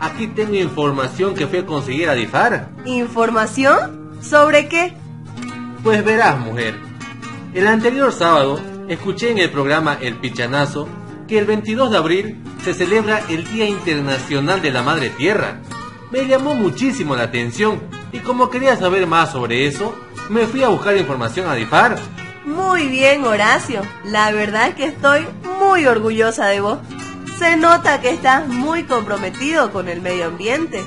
aquí 0.00 0.26
tengo 0.26 0.56
información 0.56 1.36
que 1.36 1.46
fue 1.46 1.60
a 1.60 1.66
conseguir 1.66 2.08
a 2.08 2.14
Difar. 2.14 2.70
¿Información? 2.84 3.99
¿Sobre 4.20 4.68
qué? 4.68 4.94
Pues 5.82 6.04
verás, 6.04 6.38
mujer. 6.38 6.74
El 7.54 7.66
anterior 7.66 8.12
sábado 8.12 8.60
escuché 8.88 9.30
en 9.30 9.38
el 9.38 9.50
programa 9.50 9.96
El 10.00 10.16
Pichanazo 10.16 10.88
que 11.26 11.38
el 11.38 11.46
22 11.46 11.90
de 11.90 11.96
abril 11.96 12.44
se 12.62 12.74
celebra 12.74 13.22
el 13.28 13.50
Día 13.50 13.66
Internacional 13.66 14.60
de 14.60 14.72
la 14.72 14.82
Madre 14.82 15.10
Tierra. 15.10 15.60
Me 16.10 16.26
llamó 16.26 16.54
muchísimo 16.54 17.16
la 17.16 17.24
atención 17.24 17.80
y 18.12 18.18
como 18.18 18.50
quería 18.50 18.76
saber 18.76 19.06
más 19.06 19.32
sobre 19.32 19.66
eso, 19.66 19.94
me 20.28 20.46
fui 20.46 20.62
a 20.62 20.68
buscar 20.68 20.96
información 20.96 21.48
a 21.48 21.54
DIFAR. 21.54 21.98
Muy 22.44 22.88
bien, 22.88 23.24
Horacio. 23.24 23.80
La 24.04 24.32
verdad 24.32 24.68
es 24.68 24.74
que 24.74 24.84
estoy 24.84 25.26
muy 25.58 25.86
orgullosa 25.86 26.46
de 26.46 26.60
vos. 26.60 26.78
Se 27.38 27.56
nota 27.56 28.00
que 28.00 28.10
estás 28.10 28.46
muy 28.48 28.84
comprometido 28.84 29.72
con 29.72 29.88
el 29.88 30.02
medio 30.02 30.26
ambiente. 30.26 30.84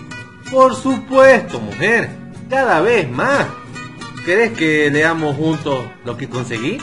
Por 0.52 0.76
supuesto, 0.76 1.60
mujer 1.60 2.23
cada 2.54 2.82
vez 2.82 3.10
más. 3.10 3.48
¿Querés 4.26 4.56
que 4.56 4.92
leamos 4.92 5.36
juntos 5.36 5.86
lo 6.06 6.16
que 6.16 6.30
conseguí? 6.30 6.78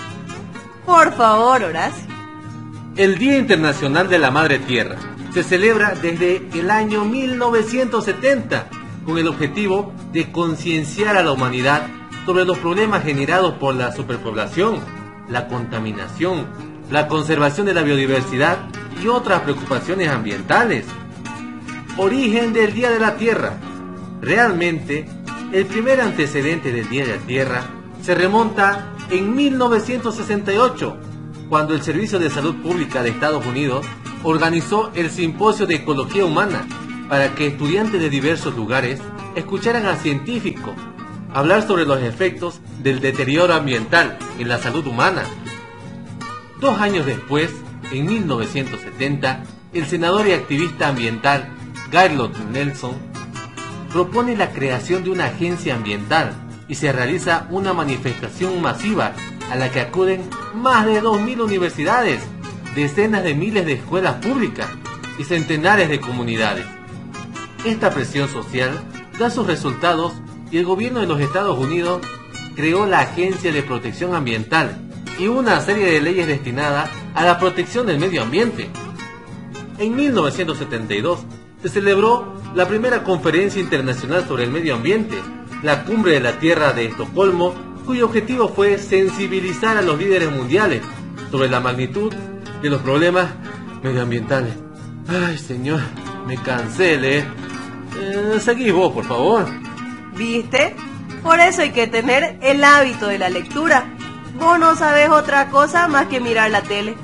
Por 0.85 1.13
favor, 1.13 1.63
Horacio. 1.63 2.13
El 2.97 3.17
Día 3.19 3.39
Internacional 3.39 4.09
de 4.09 4.19
la 4.19 4.33
Madre 4.33 4.59
Tierra 4.59 4.97
se 5.33 5.45
celebra 5.45 5.95
desde 5.95 6.43
el 6.55 6.73
año 6.73 7.05
1970 7.05 8.67
con 9.07 9.17
el 9.17 9.29
objetivo 9.29 9.93
de 10.13 10.33
concienciar 10.33 11.17
a 11.17 11.23
la 11.23 11.31
humanidad 11.31 11.87
sobre 12.27 12.45
los 12.45 12.59
problemas 12.59 13.05
generados 13.05 13.55
por 13.55 13.77
la 13.77 13.93
superpoblación, 13.93 14.81
la 15.29 15.47
contaminación, 15.47 16.47
la 16.91 17.07
conservación 17.07 17.67
de 17.67 17.75
la 17.75 17.83
biodiversidad 17.83 18.59
y 19.01 19.07
otras 19.07 19.43
preocupaciones 19.43 20.09
ambientales. 20.09 20.85
Origen 21.97 22.53
del 22.53 22.75
Día 22.75 22.91
de 22.91 22.99
la 22.99 23.15
Tierra. 23.15 23.53
Realmente 24.21 25.07
el 25.53 25.67
primer 25.67 26.01
antecedente 26.01 26.73
del 26.73 26.89
Día 26.89 27.07
de 27.07 27.17
la 27.17 27.23
Tierra 27.23 27.65
se 28.03 28.15
remonta 28.15 28.95
en 29.11 29.35
1968, 29.35 30.97
cuando 31.49 31.75
el 31.75 31.83
Servicio 31.83 32.19
de 32.19 32.31
Salud 32.31 32.57
Pública 32.63 33.03
de 33.03 33.11
Estados 33.11 33.45
Unidos 33.45 33.85
organizó 34.23 34.93
el 34.95 35.11
Simposio 35.11 35.67
de 35.67 35.77
Ecología 35.77 36.25
Humana 36.25 36.67
para 37.09 37.35
que 37.35 37.49
estudiantes 37.49 38.01
de 38.01 38.09
diversos 38.09 38.55
lugares 38.55 39.01
escucharan 39.35 39.87
a 39.87 39.97
científicos 39.97 40.75
hablar 41.35 41.67
sobre 41.67 41.85
los 41.85 42.01
efectos 42.03 42.61
del 42.83 43.01
deterioro 43.01 43.55
ambiental 43.55 44.19
en 44.39 44.49
la 44.49 44.59
salud 44.59 44.87
humana. 44.87 45.25
Dos 46.61 46.79
años 46.81 47.07
después, 47.07 47.51
en 47.93 48.07
1970, 48.07 49.43
el 49.73 49.87
senador 49.87 50.29
y 50.29 50.33
activista 50.33 50.89
ambiental 50.89 51.49
Gaylord 51.91 52.37
Nelson 52.53 53.10
propone 53.91 54.37
la 54.37 54.53
creación 54.53 55.05
de 55.05 55.11
una 55.11 55.27
agencia 55.27 55.75
ambiental 55.75 56.33
y 56.69 56.77
se 56.77 56.93
realiza 56.93 57.47
una 57.51 57.73
manifestación 57.73 58.63
masiva 58.63 59.13
a 59.51 59.57
la 59.57 59.71
que 59.71 59.81
acuden 59.81 60.23
más 60.55 60.87
de 60.87 61.03
2.000 61.03 61.41
universidades, 61.43 62.23
decenas 62.75 63.25
de 63.25 63.35
miles 63.35 63.67
de 63.67 63.73
escuelas 63.73 64.15
públicas 64.25 64.69
y 65.19 65.25
centenares 65.25 65.89
de 65.89 66.01
comunidades. 66.01 66.65
Esta 67.65 67.91
presión 67.91 68.29
social 68.29 68.71
da 69.19 69.31
sus 69.31 69.47
resultados 69.47 70.13
y 70.51 70.59
el 70.59 70.65
gobierno 70.65 71.01
de 71.01 71.07
los 71.07 71.21
Estados 71.21 71.59
Unidos 71.59 72.01
creó 72.55 72.87
la 72.87 73.01
Agencia 73.01 73.53
de 73.53 73.63
Protección 73.63 74.15
Ambiental 74.15 74.77
y 75.19 75.27
una 75.27 75.61
serie 75.61 75.87
de 75.87 76.01
leyes 76.01 76.27
destinadas 76.27 76.89
a 77.15 77.25
la 77.25 77.39
protección 77.39 77.87
del 77.87 77.99
medio 77.99 78.23
ambiente. 78.23 78.71
En 79.79 79.97
1972 79.97 81.21
se 81.63 81.69
celebró 81.69 82.35
la 82.55 82.67
primera 82.67 83.05
conferencia 83.05 83.61
internacional 83.61 84.27
sobre 84.27 84.45
el 84.45 84.51
medio 84.51 84.75
ambiente, 84.75 85.17
la 85.63 85.85
Cumbre 85.85 86.13
de 86.13 86.21
la 86.21 86.39
Tierra 86.39 86.73
de 86.73 86.87
Estocolmo, 86.87 87.55
cuyo 87.85 88.07
objetivo 88.07 88.49
fue 88.49 88.79
sensibilizar 88.79 89.77
a 89.77 89.83
los 89.83 89.99
líderes 89.99 90.31
mundiales 90.31 90.83
sobre 91.31 91.49
la 91.49 91.61
magnitud 91.61 92.13
de 92.63 92.71
los 92.71 92.81
problemas 92.83 93.31
medioambientales. 93.83 94.55
Ay, 95.09 95.39
señor, 95.39 95.81
me 96.27 96.37
leer. 96.99 97.27
Eh, 97.99 98.39
seguí 98.41 98.71
vos, 98.71 98.93
por 98.93 99.05
favor. 99.05 99.47
¿Viste? 100.15 100.77
Por 101.23 101.41
eso 101.41 101.63
hay 101.63 101.71
que 101.71 101.87
tener 101.87 102.39
el 102.43 102.63
hábito 102.65 103.07
de 103.07 103.19
la 103.19 103.29
lectura. 103.29 103.85
Vos 104.39 104.59
no 104.59 104.77
sabes 104.77 105.11
otra 105.11 105.51
cosa 105.51 105.89
más 105.89 106.07
que 106.07 106.21
mirar 106.21 106.51
la 106.51 106.63
tele. 106.63 106.97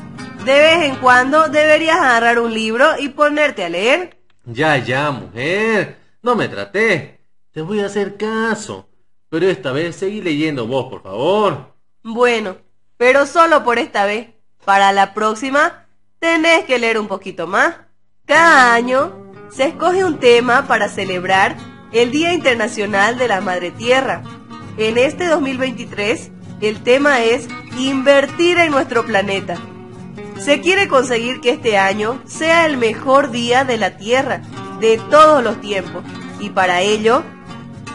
De 0.45 0.59
vez 0.59 0.85
en 0.85 0.97
cuando 0.97 1.49
deberías 1.49 1.99
agarrar 1.99 2.39
un 2.39 2.55
libro 2.55 2.87
y 2.99 3.09
ponerte 3.09 3.65
a 3.65 3.69
leer. 3.69 4.15
Ya, 4.47 4.79
ya, 4.79 5.11
mujer. 5.11 5.99
No 6.23 6.37
me 6.37 6.49
traté. 6.49 7.21
Te 7.50 7.62
voy 7.62 7.81
a 7.81 7.87
hacer 7.87 8.17
caso. 8.17 8.88
Pero 9.29 9.49
esta 9.49 9.73
vez 9.73 9.97
seguí 9.97 10.23
leyendo 10.23 10.67
vos, 10.67 10.87
por 10.88 11.03
favor. 11.03 11.75
Bueno, 12.03 12.57
pero 12.97 13.26
solo 13.26 13.65
por 13.65 13.79
esta 13.79 14.07
vez. 14.07 14.31
Para 14.65 14.93
la 14.93 15.15
próxima, 15.15 15.87
tenés 16.19 16.65
que 16.65 16.79
leer 16.79 16.99
un 16.99 17.09
poquito 17.09 17.47
más. 17.47 17.76
Cada 18.25 18.75
año 18.75 19.33
se 19.50 19.65
escoge 19.67 20.05
un 20.05 20.19
tema 20.19 20.67
para 20.67 20.88
celebrar 20.88 21.57
el 21.93 22.11
Día 22.11 22.33
Internacional 22.33 23.19
de 23.19 23.29
la 23.29 23.41
Madre 23.41 23.71
Tierra. 23.73 24.23
En 24.76 24.99
este 24.99 25.26
2023, 25.26 26.31
el 26.61 26.83
tema 26.83 27.23
es 27.23 27.49
invertir 27.79 28.59
en 28.59 28.71
nuestro 28.71 29.05
planeta. 29.05 29.57
Se 30.38 30.61
quiere 30.61 30.87
conseguir 30.88 31.40
que 31.40 31.50
este 31.50 31.78
año 31.78 32.21
sea 32.26 32.66
el 32.66 32.76
mejor 32.76 33.31
día 33.31 33.64
de 33.64 33.78
la 33.78 33.97
Tierra 33.97 34.43
de 34.81 34.99
todos 35.11 35.43
los 35.43 35.61
tiempos 35.61 36.05
y 36.38 36.50
para 36.50 36.83
ello 36.83 37.23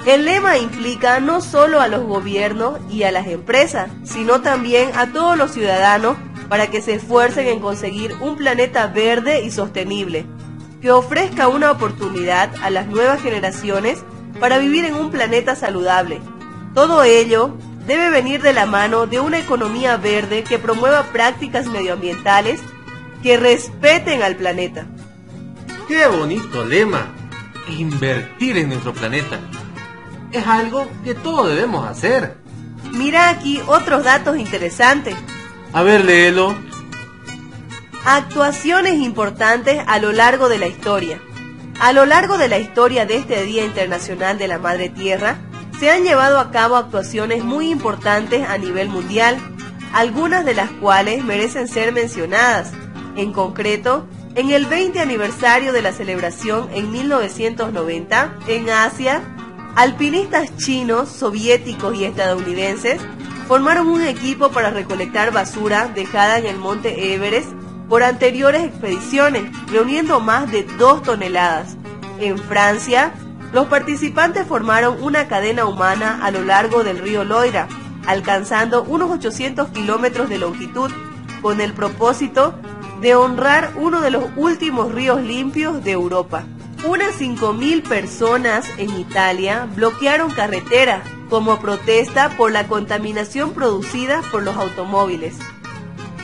el 0.05 0.25
lema 0.25 0.57
implica 0.57 1.19
no 1.19 1.41
solo 1.41 1.79
a 1.79 1.87
los 1.87 2.03
gobiernos 2.03 2.79
y 2.89 3.03
a 3.03 3.11
las 3.11 3.27
empresas, 3.27 3.91
sino 4.03 4.41
también 4.41 4.89
a 4.95 5.11
todos 5.11 5.37
los 5.37 5.51
ciudadanos 5.51 6.17
para 6.49 6.67
que 6.67 6.81
se 6.81 6.95
esfuercen 6.95 7.47
en 7.47 7.59
conseguir 7.59 8.15
un 8.19 8.35
planeta 8.35 8.87
verde 8.87 9.43
y 9.43 9.51
sostenible, 9.51 10.25
que 10.81 10.91
ofrezca 10.91 11.47
una 11.47 11.69
oportunidad 11.69 12.49
a 12.63 12.71
las 12.71 12.87
nuevas 12.87 13.21
generaciones 13.21 14.03
para 14.39 14.57
vivir 14.57 14.85
en 14.85 14.95
un 14.95 15.11
planeta 15.11 15.55
saludable. 15.55 16.19
Todo 16.73 17.03
ello 17.03 17.55
debe 17.85 18.09
venir 18.09 18.41
de 18.41 18.53
la 18.53 18.65
mano 18.65 19.07
de 19.07 19.19
una 19.19 19.39
economía 19.39 19.97
verde 19.97 20.43
que 20.43 20.59
promueva 20.59 21.03
prácticas 21.11 21.65
medioambientales 21.67 22.61
que 23.23 23.37
respeten 23.37 24.23
al 24.23 24.35
planeta. 24.35 24.85
¡Qué 25.87 26.07
bonito 26.07 26.63
lema! 26.63 27.13
Invertir 27.67 28.57
en 28.57 28.69
nuestro 28.69 28.93
planeta. 28.93 29.39
Es 30.31 30.45
algo 30.47 30.87
que 31.03 31.13
todos 31.13 31.49
debemos 31.49 31.87
hacer. 31.87 32.37
Mira 32.93 33.29
aquí 33.29 33.61
otros 33.67 34.03
datos 34.03 34.37
interesantes. 34.37 35.15
A 35.73 35.83
ver, 35.83 36.03
léelo. 36.03 36.55
Actuaciones 38.05 38.95
importantes 38.95 39.81
a 39.85 39.99
lo 39.99 40.11
largo 40.11 40.49
de 40.49 40.57
la 40.57 40.67
historia. 40.67 41.21
A 41.79 41.93
lo 41.93 42.05
largo 42.05 42.37
de 42.37 42.47
la 42.47 42.59
historia 42.59 43.05
de 43.05 43.17
este 43.17 43.43
Día 43.43 43.63
Internacional 43.63 44.37
de 44.37 44.47
la 44.47 44.59
Madre 44.59 44.89
Tierra, 44.89 45.37
se 45.81 45.89
han 45.89 46.03
llevado 46.03 46.37
a 46.39 46.51
cabo 46.51 46.75
actuaciones 46.75 47.43
muy 47.43 47.71
importantes 47.71 48.47
a 48.47 48.59
nivel 48.59 48.87
mundial, 48.89 49.39
algunas 49.93 50.45
de 50.45 50.53
las 50.53 50.69
cuales 50.69 51.23
merecen 51.23 51.67
ser 51.67 51.91
mencionadas. 51.91 52.71
En 53.15 53.33
concreto, 53.33 54.05
en 54.35 54.51
el 54.51 54.67
20 54.67 54.99
aniversario 54.99 55.73
de 55.73 55.81
la 55.81 55.91
celebración 55.91 56.69
en 56.71 56.91
1990, 56.91 58.37
en 58.47 58.69
Asia, 58.69 59.23
alpinistas 59.75 60.55
chinos, 60.55 61.09
soviéticos 61.09 61.97
y 61.97 62.05
estadounidenses 62.05 63.01
formaron 63.47 63.87
un 63.87 64.03
equipo 64.03 64.49
para 64.49 64.69
recolectar 64.69 65.33
basura 65.33 65.87
dejada 65.87 66.37
en 66.37 66.45
el 66.45 66.59
monte 66.59 67.15
Everest 67.15 67.49
por 67.89 68.03
anteriores 68.03 68.65
expediciones, 68.65 69.45
reuniendo 69.71 70.19
más 70.19 70.51
de 70.51 70.61
2 70.77 71.01
toneladas. 71.01 71.75
En 72.19 72.37
Francia, 72.37 73.15
los 73.53 73.67
participantes 73.67 74.47
formaron 74.47 75.01
una 75.03 75.27
cadena 75.27 75.65
humana 75.65 76.19
a 76.23 76.31
lo 76.31 76.43
largo 76.43 76.83
del 76.83 76.99
río 76.99 77.23
Loira, 77.23 77.67
alcanzando 78.07 78.83
unos 78.83 79.11
800 79.11 79.69
kilómetros 79.69 80.29
de 80.29 80.37
longitud, 80.37 80.91
con 81.41 81.59
el 81.59 81.73
propósito 81.73 82.53
de 83.01 83.15
honrar 83.15 83.73
uno 83.77 84.01
de 84.01 84.11
los 84.11 84.25
últimos 84.35 84.93
ríos 84.93 85.21
limpios 85.21 85.83
de 85.83 85.91
Europa. 85.91 86.43
Unas 86.87 87.19
5.000 87.19 87.83
personas 87.87 88.65
en 88.77 88.97
Italia 88.97 89.67
bloquearon 89.75 90.31
carreteras 90.31 91.01
como 91.29 91.59
protesta 91.59 92.29
por 92.37 92.51
la 92.51 92.67
contaminación 92.67 93.53
producida 93.53 94.21
por 94.31 94.43
los 94.43 94.55
automóviles. 94.55 95.37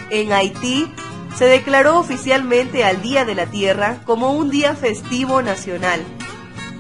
En 0.10 0.34
Haití 0.34 0.92
se 1.36 1.46
declaró 1.46 2.00
oficialmente 2.00 2.84
al 2.84 3.02
Día 3.02 3.24
de 3.26 3.36
la 3.36 3.46
Tierra 3.46 4.00
como 4.06 4.32
un 4.32 4.50
día 4.50 4.76
festivo 4.76 5.42
nacional. 5.42 6.02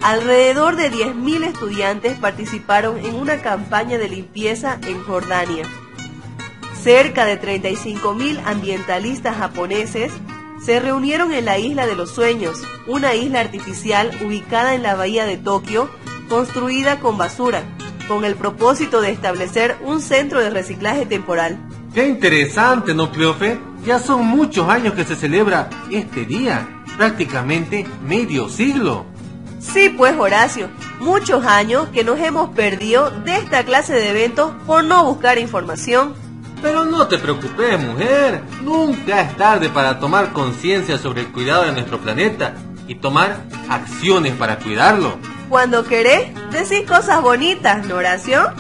Alrededor 0.01 0.75
de 0.75 0.91
10.000 0.91 1.43
estudiantes 1.43 2.17
participaron 2.19 3.03
en 3.03 3.15
una 3.15 3.41
campaña 3.41 3.97
de 3.97 4.07
limpieza 4.07 4.79
en 4.87 5.01
Jordania. 5.03 5.65
Cerca 6.81 7.25
de 7.25 7.41
35.000 7.41 8.41
ambientalistas 8.45 9.35
japoneses 9.37 10.13
se 10.63 10.79
reunieron 10.79 11.33
en 11.33 11.45
la 11.45 11.57
Isla 11.57 11.87
de 11.87 11.95
los 11.95 12.11
Sueños, 12.11 12.61
una 12.87 13.15
isla 13.15 13.41
artificial 13.41 14.11
ubicada 14.23 14.75
en 14.75 14.83
la 14.83 14.95
bahía 14.95 15.25
de 15.25 15.37
Tokio, 15.37 15.89
construida 16.29 16.99
con 16.99 17.17
basura, 17.17 17.63
con 18.07 18.23
el 18.23 18.35
propósito 18.35 19.01
de 19.01 19.11
establecer 19.11 19.77
un 19.83 20.01
centro 20.01 20.39
de 20.39 20.49
reciclaje 20.49 21.05
temporal. 21.05 21.57
¡Qué 21.93 22.07
interesante, 22.07 22.93
¿no, 22.93 23.11
Cleofe? 23.11 23.59
Ya 23.85 23.99
son 23.99 24.25
muchos 24.25 24.69
años 24.69 24.93
que 24.93 25.03
se 25.03 25.15
celebra 25.15 25.69
este 25.89 26.25
día, 26.25 26.67
prácticamente 26.97 27.85
medio 28.03 28.49
siglo. 28.49 29.05
Sí, 29.59 29.89
pues 29.89 30.15
Horacio, 30.17 30.69
muchos 30.99 31.45
años 31.45 31.89
que 31.89 32.03
nos 32.03 32.19
hemos 32.19 32.49
perdido 32.49 33.09
de 33.09 33.37
esta 33.37 33.63
clase 33.63 33.93
de 33.93 34.09
eventos 34.09 34.53
por 34.65 34.83
no 34.83 35.05
buscar 35.05 35.37
información. 35.39 36.13
Pero 36.61 36.85
no 36.85 37.07
te 37.07 37.17
preocupes, 37.17 37.79
mujer. 37.79 38.41
Nunca 38.63 39.21
es 39.21 39.35
tarde 39.35 39.69
para 39.69 39.99
tomar 39.99 40.33
conciencia 40.33 40.97
sobre 40.97 41.21
el 41.21 41.31
cuidado 41.31 41.65
de 41.65 41.71
nuestro 41.71 41.99
planeta 41.99 42.55
y 42.87 42.95
tomar 42.95 43.43
acciones 43.69 44.33
para 44.33 44.57
cuidarlo. 44.57 45.17
Cuando 45.49 45.83
querés, 45.83 46.31
decís 46.51 46.87
cosas 46.87 47.21
bonitas, 47.21 47.85
¿no, 47.85 47.95
Horacio? 47.95 48.51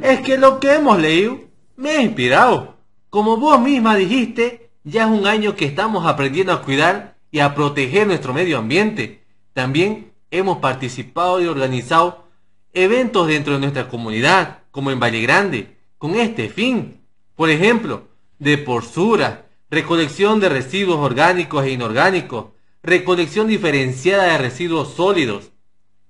Es 0.00 0.20
que 0.20 0.38
lo 0.38 0.60
que 0.60 0.74
hemos 0.74 0.98
leído 0.98 1.38
me 1.76 1.90
ha 1.90 2.02
inspirado. 2.02 2.76
Como 3.10 3.36
vos 3.36 3.60
misma 3.60 3.96
dijiste, 3.96 4.70
ya 4.84 5.04
es 5.04 5.10
un 5.10 5.26
año 5.26 5.56
que 5.56 5.64
estamos 5.64 6.06
aprendiendo 6.06 6.52
a 6.52 6.62
cuidar 6.62 7.16
y 7.30 7.40
a 7.40 7.54
proteger 7.54 8.06
nuestro 8.06 8.32
medio 8.32 8.58
ambiente. 8.58 9.24
También 9.52 10.12
hemos 10.30 10.58
participado 10.58 11.40
y 11.40 11.46
organizado 11.46 12.26
eventos 12.72 13.26
dentro 13.26 13.54
de 13.54 13.60
nuestra 13.60 13.88
comunidad, 13.88 14.58
como 14.70 14.90
en 14.90 15.00
Valle 15.00 15.20
Grande, 15.22 15.76
con 15.98 16.14
este 16.14 16.48
fin. 16.48 17.00
Por 17.34 17.50
ejemplo, 17.50 18.08
de 18.38 18.58
porsura, 18.58 19.46
recolección 19.70 20.40
de 20.40 20.48
residuos 20.48 20.98
orgánicos 20.98 21.64
e 21.64 21.70
inorgánicos, 21.70 22.46
recolección 22.82 23.46
diferenciada 23.46 24.24
de 24.24 24.38
residuos 24.38 24.94
sólidos, 24.94 25.50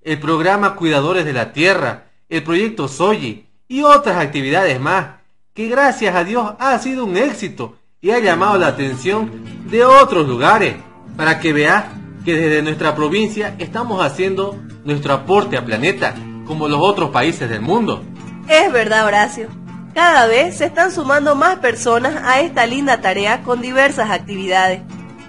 el 0.03 0.19
programa 0.21 0.77
Cuidadores 0.77 1.25
de 1.25 1.33
la 1.33 1.53
Tierra, 1.53 2.11
el 2.29 2.43
proyecto 2.43 2.89
Soyi 2.89 3.47
y 3.69 3.83
otras 3.83 4.19
actividades 4.19 4.81
más, 4.81 5.21
que 5.55 5.69
gracias 5.69 6.15
a 6.15 6.25
Dios 6.25 6.53
ha 6.59 6.79
sido 6.79 7.05
un 7.05 7.17
éxito 7.17 7.77
y 8.01 8.11
ha 8.11 8.19
llamado 8.19 8.59
la 8.59 8.69
atención 8.69 9.31
de 9.71 9.85
otros 9.85 10.29
lugares 10.29 10.77
para 11.17 11.41
que 11.41 11.53
veas 11.53 11.87
que 12.27 12.37
desde 12.37 12.61
nuestra 12.61 12.97
provincia 12.97 13.55
estamos 13.59 14.05
haciendo 14.05 14.61
nuestro 14.85 15.15
aporte 15.15 15.57
al 15.57 15.65
planeta 15.65 16.13
como 16.45 16.67
los 16.67 16.81
otros 16.83 17.11
países 17.11 17.49
del 17.49 17.61
mundo. 17.61 18.03
Es 18.49 18.73
verdad, 18.73 19.07
Horacio. 19.07 19.49
Cada 19.95 20.27
vez 20.27 20.59
se 20.59 20.65
están 20.65 20.91
sumando 20.91 21.37
más 21.37 21.61
personas 21.61 22.17
a 22.25 22.41
esta 22.41 22.67
linda 22.67 23.01
tarea 23.01 23.45
con 23.45 23.61
diversas 23.61 24.11
actividades. 24.11 24.83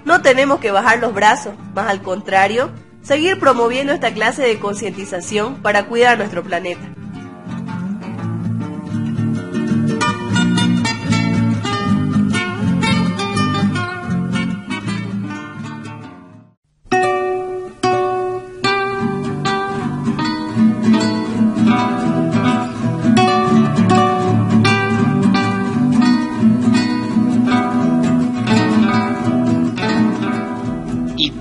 No 0.04 0.22
tenemos 0.22 0.58
que 0.58 0.72
bajar 0.72 0.98
los 0.98 1.14
brazos, 1.14 1.54
más 1.72 1.88
al 1.88 2.02
contrario, 2.02 2.72
seguir 3.00 3.38
promoviendo 3.38 3.92
esta 3.92 4.12
clase 4.12 4.42
de 4.42 4.58
concientización 4.58 5.62
para 5.62 5.86
cuidar 5.86 6.18
nuestro 6.18 6.42
planeta. 6.42 6.97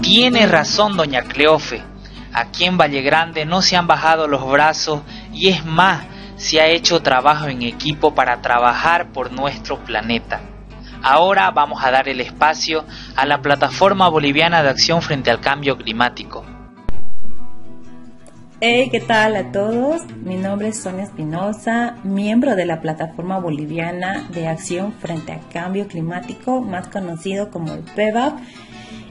Tiene 0.08 0.48
razón 0.48 0.96
doña 0.96 1.24
Cleofe. 1.24 1.84
Aquí 2.32 2.64
en 2.64 2.78
Valle 2.78 3.02
Grande 3.02 3.46
no 3.46 3.62
se 3.62 3.76
han 3.76 3.88
bajado 3.88 4.30
los 4.30 4.50
brazos 4.50 5.02
y 5.34 5.50
es 5.50 5.66
más, 5.66 6.06
se 6.38 6.62
ha 6.62 6.68
hecho 6.68 7.02
trabajo 7.02 7.48
en 7.48 7.62
equipo 7.62 8.16
para 8.16 8.42
trabajar 8.42 9.12
por 9.12 9.34
nuestro 9.34 9.84
planeta. 9.84 10.40
Ahora 11.04 11.52
vamos 11.52 11.84
a 11.84 11.92
dar 11.92 12.08
el 12.08 12.22
espacio 12.22 12.86
a 13.18 13.26
la 13.26 13.42
Plataforma 13.42 14.08
Boliviana 14.08 14.64
de 14.64 14.70
Acción 14.70 15.02
frente 15.02 15.30
al 15.30 15.42
Cambio 15.42 15.76
Climático. 15.78 16.46
Hey, 18.62 18.88
¿qué 18.90 19.02
tal 19.02 19.36
a 19.36 19.52
todos? 19.52 20.04
Mi 20.24 20.36
nombre 20.36 20.70
es 20.70 20.82
Sonia 20.82 21.04
Espinosa, 21.04 21.98
miembro 22.06 22.56
de 22.56 22.66
la 22.66 22.80
Plataforma 22.80 23.40
Boliviana 23.40 24.26
de 24.30 24.48
Acción 24.48 24.94
frente 24.94 25.34
al 25.34 25.46
Cambio 25.50 25.86
Climático, 25.86 26.62
más 26.62 26.88
conocido 26.88 27.52
como 27.52 27.74
el 27.74 27.82
PEVAP 27.84 28.40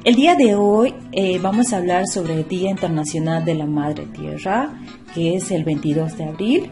el 0.06 0.14
día 0.14 0.36
de 0.36 0.54
hoy 0.54 0.94
eh, 1.10 1.40
vamos 1.42 1.72
a 1.72 1.78
hablar 1.78 2.06
sobre 2.06 2.34
el 2.34 2.46
Día 2.46 2.70
Internacional 2.70 3.44
de 3.44 3.56
la 3.56 3.66
Madre 3.66 4.06
Tierra, 4.06 4.80
que 5.12 5.34
es 5.34 5.50
el 5.50 5.64
22 5.64 6.16
de 6.16 6.24
abril. 6.24 6.70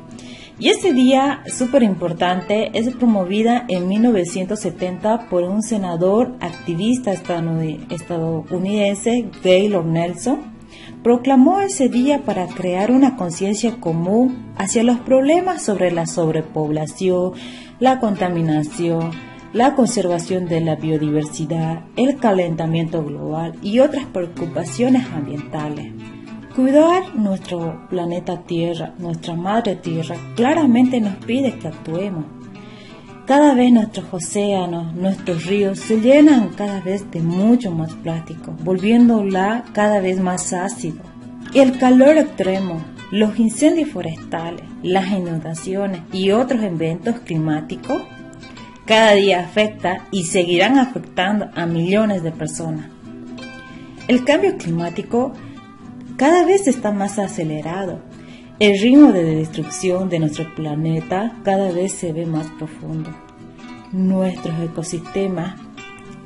Y 0.60 0.68
este 0.68 0.92
día, 0.92 1.42
súper 1.48 1.82
importante, 1.82 2.70
es 2.78 2.94
promovida 2.94 3.64
en 3.66 3.88
1970 3.88 5.28
por 5.28 5.42
un 5.42 5.64
senador 5.64 6.36
activista 6.38 7.12
estadounidense, 7.12 9.28
Gaylord 9.42 9.86
Nelson. 9.86 10.54
Proclamó 11.02 11.60
ese 11.60 11.88
día 11.88 12.22
para 12.22 12.46
crear 12.46 12.92
una 12.92 13.16
conciencia 13.16 13.80
común 13.80 14.54
hacia 14.56 14.84
los 14.84 15.00
problemas 15.00 15.60
sobre 15.60 15.90
la 15.90 16.06
sobrepoblación, 16.06 17.32
la 17.80 17.98
contaminación, 17.98 19.10
la 19.54 19.76
conservación 19.76 20.46
de 20.46 20.60
la 20.60 20.74
biodiversidad, 20.74 21.84
el 21.94 22.16
calentamiento 22.16 23.04
global 23.04 23.54
y 23.62 23.78
otras 23.78 24.04
preocupaciones 24.06 25.06
ambientales. 25.06 25.92
Cuidar 26.56 27.14
nuestro 27.14 27.86
planeta 27.88 28.42
Tierra, 28.42 28.94
nuestra 28.98 29.36
madre 29.36 29.76
Tierra, 29.76 30.16
claramente 30.34 31.00
nos 31.00 31.14
pide 31.24 31.56
que 31.56 31.68
actuemos. 31.68 32.24
Cada 33.26 33.54
vez 33.54 33.72
nuestros 33.72 34.06
océanos, 34.12 34.92
nuestros 34.92 35.46
ríos 35.46 35.78
se 35.78 36.00
llenan 36.00 36.48
cada 36.48 36.80
vez 36.80 37.08
de 37.12 37.20
mucho 37.20 37.70
más 37.70 37.94
plástico, 37.94 38.56
volviéndola 38.64 39.66
cada 39.72 40.00
vez 40.00 40.18
más 40.18 40.52
ácido. 40.52 41.00
El 41.54 41.78
calor 41.78 42.18
extremo, 42.18 42.84
los 43.12 43.38
incendios 43.38 43.90
forestales, 43.90 44.64
las 44.82 45.12
inundaciones 45.12 46.00
y 46.12 46.32
otros 46.32 46.60
eventos 46.60 47.20
climáticos 47.20 48.02
cada 48.84 49.14
día 49.14 49.40
afecta 49.40 50.06
y 50.10 50.24
seguirán 50.24 50.78
afectando 50.78 51.48
a 51.54 51.66
millones 51.66 52.22
de 52.22 52.32
personas. 52.32 52.86
El 54.08 54.24
cambio 54.24 54.56
climático 54.58 55.32
cada 56.16 56.44
vez 56.44 56.66
está 56.66 56.92
más 56.92 57.18
acelerado. 57.18 58.00
El 58.60 58.78
ritmo 58.78 59.12
de 59.12 59.24
destrucción 59.24 60.08
de 60.08 60.18
nuestro 60.18 60.54
planeta 60.54 61.32
cada 61.44 61.72
vez 61.72 61.92
se 61.92 62.12
ve 62.12 62.26
más 62.26 62.46
profundo. 62.58 63.10
Nuestros 63.92 64.60
ecosistemas 64.60 65.54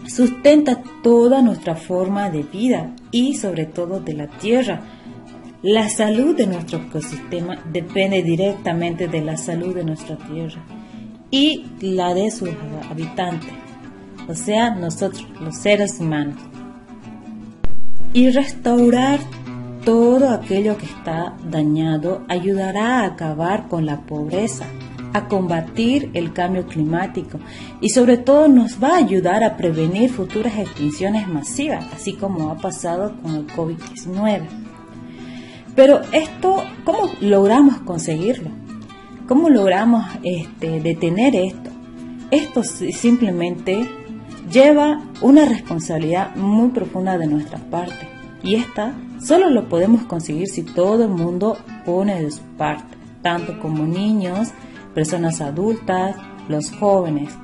sustenta 0.06 0.82
toda 1.02 1.42
nuestra 1.42 1.76
forma 1.76 2.28
de 2.30 2.42
vida 2.42 2.94
y 3.12 3.36
sobre 3.36 3.66
todo 3.66 4.00
de 4.00 4.14
la 4.14 4.26
Tierra. 4.26 4.80
La 5.62 5.88
salud 5.88 6.36
de 6.36 6.46
nuestro 6.46 6.78
ecosistema 6.78 7.62
depende 7.70 8.22
directamente 8.22 9.06
de 9.06 9.22
la 9.22 9.36
salud 9.36 9.74
de 9.74 9.84
nuestra 9.84 10.16
Tierra 10.16 10.64
y 11.30 11.66
la 11.80 12.14
de 12.14 12.30
sus 12.30 12.50
habitantes, 12.90 13.50
o 14.28 14.34
sea, 14.34 14.74
nosotros, 14.74 15.26
los 15.40 15.56
seres 15.56 15.98
humanos. 16.00 16.36
Y 18.12 18.30
restaurar 18.30 19.20
todo 19.84 20.30
aquello 20.30 20.76
que 20.76 20.86
está 20.86 21.36
dañado 21.50 22.22
ayudará 22.28 23.00
a 23.00 23.06
acabar 23.06 23.68
con 23.68 23.86
la 23.86 24.00
pobreza, 24.00 24.66
a 25.12 25.28
combatir 25.28 26.10
el 26.14 26.32
cambio 26.32 26.66
climático 26.66 27.38
y 27.80 27.90
sobre 27.90 28.18
todo 28.18 28.48
nos 28.48 28.82
va 28.82 28.90
a 28.90 28.98
ayudar 28.98 29.42
a 29.44 29.56
prevenir 29.56 30.10
futuras 30.10 30.58
extinciones 30.58 31.28
masivas, 31.28 31.86
así 31.94 32.14
como 32.14 32.50
ha 32.50 32.56
pasado 32.56 33.14
con 33.22 33.34
el 33.34 33.46
COVID-19. 33.46 34.42
Pero 35.74 36.00
esto, 36.12 36.62
¿cómo 36.84 37.10
logramos 37.20 37.78
conseguirlo? 37.78 38.50
¿Cómo 39.28 39.50
logramos 39.50 40.06
este, 40.22 40.80
detener 40.80 41.36
esto? 41.36 41.70
Esto 42.30 42.62
simplemente 42.64 43.86
lleva 44.50 45.02
una 45.20 45.44
responsabilidad 45.44 46.34
muy 46.34 46.70
profunda 46.70 47.18
de 47.18 47.26
nuestra 47.26 47.58
parte 47.58 48.08
y 48.42 48.54
esta 48.54 48.94
solo 49.20 49.50
lo 49.50 49.68
podemos 49.68 50.04
conseguir 50.04 50.48
si 50.48 50.62
todo 50.62 51.04
el 51.04 51.10
mundo 51.10 51.58
pone 51.84 52.22
de 52.22 52.30
su 52.30 52.40
parte, 52.56 52.96
tanto 53.20 53.60
como 53.60 53.84
niños, 53.84 54.48
personas 54.94 55.42
adultas, 55.42 56.16
los 56.48 56.72
jóvenes. 56.72 57.34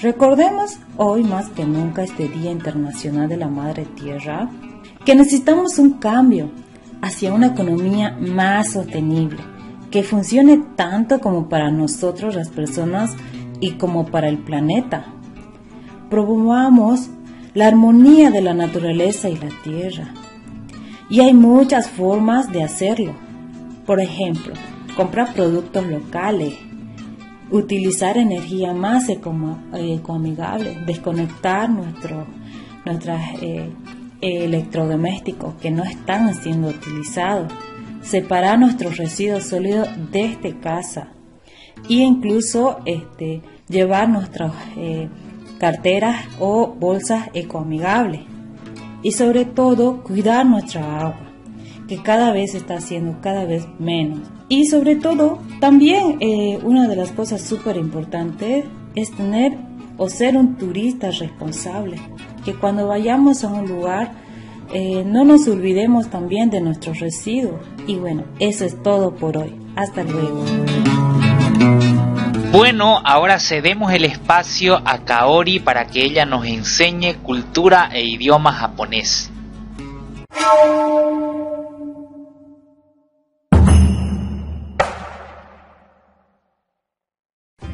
Recordemos 0.00 0.78
hoy 0.96 1.22
más 1.22 1.50
que 1.50 1.66
nunca 1.66 2.02
este 2.02 2.28
Día 2.28 2.50
Internacional 2.50 3.28
de 3.28 3.36
la 3.36 3.48
Madre 3.48 3.84
Tierra, 3.84 4.48
que 5.04 5.14
necesitamos 5.14 5.78
un 5.78 5.98
cambio 5.98 6.50
hacia 7.02 7.34
una 7.34 7.48
economía 7.48 8.16
más 8.18 8.72
sostenible 8.72 9.53
que 9.94 10.02
funcione 10.02 10.60
tanto 10.74 11.20
como 11.20 11.48
para 11.48 11.70
nosotros 11.70 12.34
las 12.34 12.48
personas 12.48 13.12
y 13.60 13.74
como 13.74 14.06
para 14.06 14.28
el 14.28 14.38
planeta. 14.38 15.04
Promovamos 16.10 17.10
la 17.54 17.68
armonía 17.68 18.32
de 18.32 18.42
la 18.42 18.54
naturaleza 18.54 19.28
y 19.28 19.36
la 19.36 19.50
tierra. 19.62 20.12
Y 21.08 21.20
hay 21.20 21.32
muchas 21.32 21.88
formas 21.88 22.50
de 22.50 22.64
hacerlo. 22.64 23.12
Por 23.86 24.00
ejemplo, 24.00 24.54
comprar 24.96 25.32
productos 25.32 25.86
locales, 25.86 26.54
utilizar 27.52 28.18
energía 28.18 28.74
más 28.74 29.08
ecoamigable, 29.08 30.76
desconectar 30.86 31.70
nuestros 31.70 32.26
eh, 33.42 33.70
electrodomésticos 34.20 35.54
que 35.60 35.70
no 35.70 35.84
están 35.84 36.34
siendo 36.34 36.66
utilizados 36.66 37.52
separar 38.04 38.58
nuestros 38.58 38.96
residuos 38.96 39.44
sólidos 39.44 39.88
desde 40.12 40.58
casa 40.58 41.08
e 41.88 41.94
incluso 41.94 42.78
este, 42.84 43.42
llevar 43.68 44.08
nuestras 44.08 44.52
eh, 44.76 45.08
carteras 45.58 46.26
o 46.38 46.68
bolsas 46.68 47.28
ecoamigables 47.34 48.22
y 49.02 49.12
sobre 49.12 49.44
todo 49.44 50.02
cuidar 50.02 50.46
nuestra 50.46 51.00
agua 51.00 51.30
que 51.88 52.02
cada 52.02 52.32
vez 52.32 52.54
está 52.54 52.80
siendo 52.80 53.20
cada 53.20 53.44
vez 53.44 53.66
menos. 53.78 54.20
Y 54.48 54.66
sobre 54.66 54.96
todo 54.96 55.38
también 55.60 56.16
eh, 56.20 56.58
una 56.62 56.88
de 56.88 56.96
las 56.96 57.12
cosas 57.12 57.42
súper 57.42 57.76
importantes 57.76 58.64
es 58.94 59.10
tener 59.14 59.56
o 59.96 60.08
ser 60.08 60.36
un 60.36 60.56
turista 60.56 61.10
responsable 61.10 61.98
que 62.44 62.54
cuando 62.54 62.86
vayamos 62.86 63.44
a 63.44 63.48
un 63.48 63.68
lugar 63.68 64.23
eh, 64.72 65.04
no 65.04 65.24
nos 65.24 65.46
olvidemos 65.48 66.08
también 66.08 66.50
de 66.50 66.60
nuestros 66.60 67.00
residuos. 67.00 67.60
Y 67.86 67.96
bueno, 67.96 68.24
eso 68.38 68.64
es 68.64 68.82
todo 68.82 69.14
por 69.14 69.36
hoy. 69.36 69.54
Hasta 69.76 70.04
luego. 70.04 70.44
Bueno, 72.52 73.00
ahora 73.04 73.40
cedemos 73.40 73.92
el 73.92 74.04
espacio 74.04 74.80
a 74.84 75.04
Kaori 75.04 75.58
para 75.58 75.86
que 75.86 76.04
ella 76.04 76.24
nos 76.24 76.46
enseñe 76.46 77.14
cultura 77.22 77.90
e 77.92 78.04
idioma 78.04 78.52
japonés. 78.52 79.30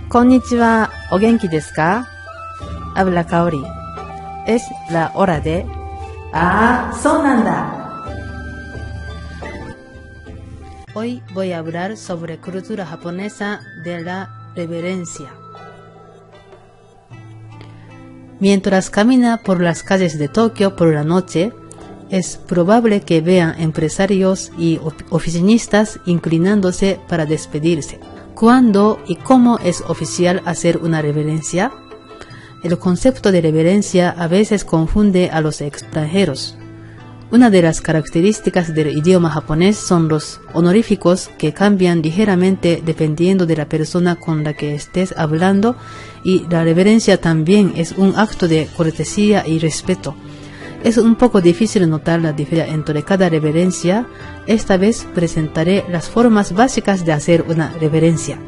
Konnichiwa, 0.09 0.90
¿o 1.12 1.18
genki 1.18 1.46
desu 1.46 1.72
ka? 1.74 2.07
habla 2.94 3.24
Kaori. 3.26 3.62
Es 4.46 4.62
la 4.90 5.12
hora 5.14 5.40
de... 5.40 5.80
Ah, 6.33 6.93
sonanda. 7.03 7.77
Hoy 10.95 11.23
voy 11.35 11.53
a 11.53 11.59
hablar 11.59 11.97
sobre 11.97 12.38
cultura 12.38 12.87
japonesa 12.87 13.61
de 13.85 14.01
la 14.01 14.53
reverencia. 14.55 15.31
Mientras 18.38 18.90
camina 18.90 19.38
por 19.38 19.61
las 19.61 19.83
calles 19.83 20.19
de 20.19 20.29
Tokio 20.29 20.77
por 20.77 20.95
la 20.95 21.03
noche, 21.03 21.53
es 22.11 22.37
probable 22.37 23.01
que 23.01 23.21
vean 23.21 23.61
empresarios 23.61 24.53
y 24.57 24.81
oficinistas 25.11 25.99
inclinándose 26.07 27.01
para 27.09 27.27
despedirse. 27.27 27.99
¿Cuándo 28.35 29.01
y 29.07 29.16
cómo 29.16 29.59
es 29.59 29.83
oficial 29.83 30.43
hacer 30.45 30.79
una 30.79 31.03
reverencia? 31.03 31.73
El 32.62 32.79
concepto 32.79 33.33
de 33.33 33.40
reverencia 33.40 34.11
a 34.11 34.29
veces 34.29 34.64
confunde 34.64 35.31
a 35.31 35.40
los 35.40 35.62
extranjeros. 35.62 36.57
Una 37.31 37.49
de 37.49 37.62
las 37.62 37.81
características 37.81 38.75
del 38.75 38.99
idioma 38.99 39.31
japonés 39.31 39.77
son 39.77 40.09
los 40.09 40.40
honoríficos 40.53 41.31
que 41.38 41.55
cambian 41.55 42.03
ligeramente 42.03 42.83
dependiendo 42.85 43.46
de 43.46 43.57
la 43.57 43.68
persona 43.68 44.16
con 44.16 44.44
la 44.44 44.53
que 44.53 44.75
estés 44.75 45.14
hablando 45.16 45.77
y 46.23 46.44
la 46.51 46.64
reverencia 46.64 47.18
también 47.18 47.73
es 47.77 47.92
un 47.92 48.16
acto 48.16 48.46
de 48.46 48.68
cortesía 48.77 49.46
y 49.46 49.59
respeto. 49.59 50.14
Es 50.83 50.99
un 50.99 51.14
poco 51.16 51.40
difícil 51.40 51.88
notar 51.88 52.20
la 52.20 52.33
diferencia 52.33 52.75
entre 52.75 53.03
cada 53.05 53.29
reverencia. 53.29 54.07
Esta 54.46 54.77
vez 54.77 55.07
presentaré 55.14 55.85
las 55.88 56.09
formas 56.09 56.53
básicas 56.53 57.07
de 57.07 57.12
hacer 57.12 57.44
una 57.49 57.73
reverencia. 57.81 58.38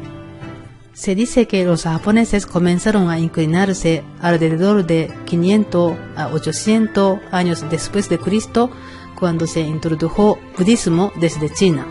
Se 0.93 1.15
dice 1.15 1.47
que 1.47 1.65
los 1.65 1.83
japoneses 1.83 2.45
comenzaron 2.45 3.09
a 3.09 3.17
inclinarse 3.17 4.03
alrededor 4.21 4.85
de 4.85 5.11
500 5.25 5.93
a 6.15 6.27
800 6.27 7.17
años 7.31 7.65
después 7.71 8.09
de 8.09 8.19
Cristo 8.19 8.69
cuando 9.19 9.47
se 9.47 9.61
introdujo 9.61 10.37
budismo 10.55 11.11
desde 11.19 11.51
China. 11.51 11.87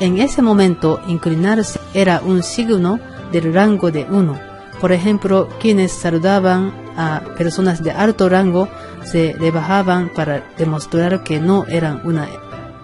En 0.00 0.18
ese 0.18 0.42
momento, 0.42 1.00
inclinarse 1.06 1.78
era 1.94 2.20
un 2.20 2.42
signo 2.42 2.98
del 3.30 3.54
rango 3.54 3.92
de 3.92 4.04
uno. 4.10 4.40
Por 4.80 4.90
ejemplo, 4.90 5.48
quienes 5.60 5.92
saludaban 5.92 6.72
a 6.96 7.22
personas 7.38 7.80
de 7.80 7.92
alto 7.92 8.28
rango 8.28 8.68
se 9.04 9.34
rebajaban 9.38 10.10
para 10.12 10.48
demostrar 10.58 11.22
que 11.22 11.38
no 11.38 11.64
eran 11.66 12.00
una 12.04 12.26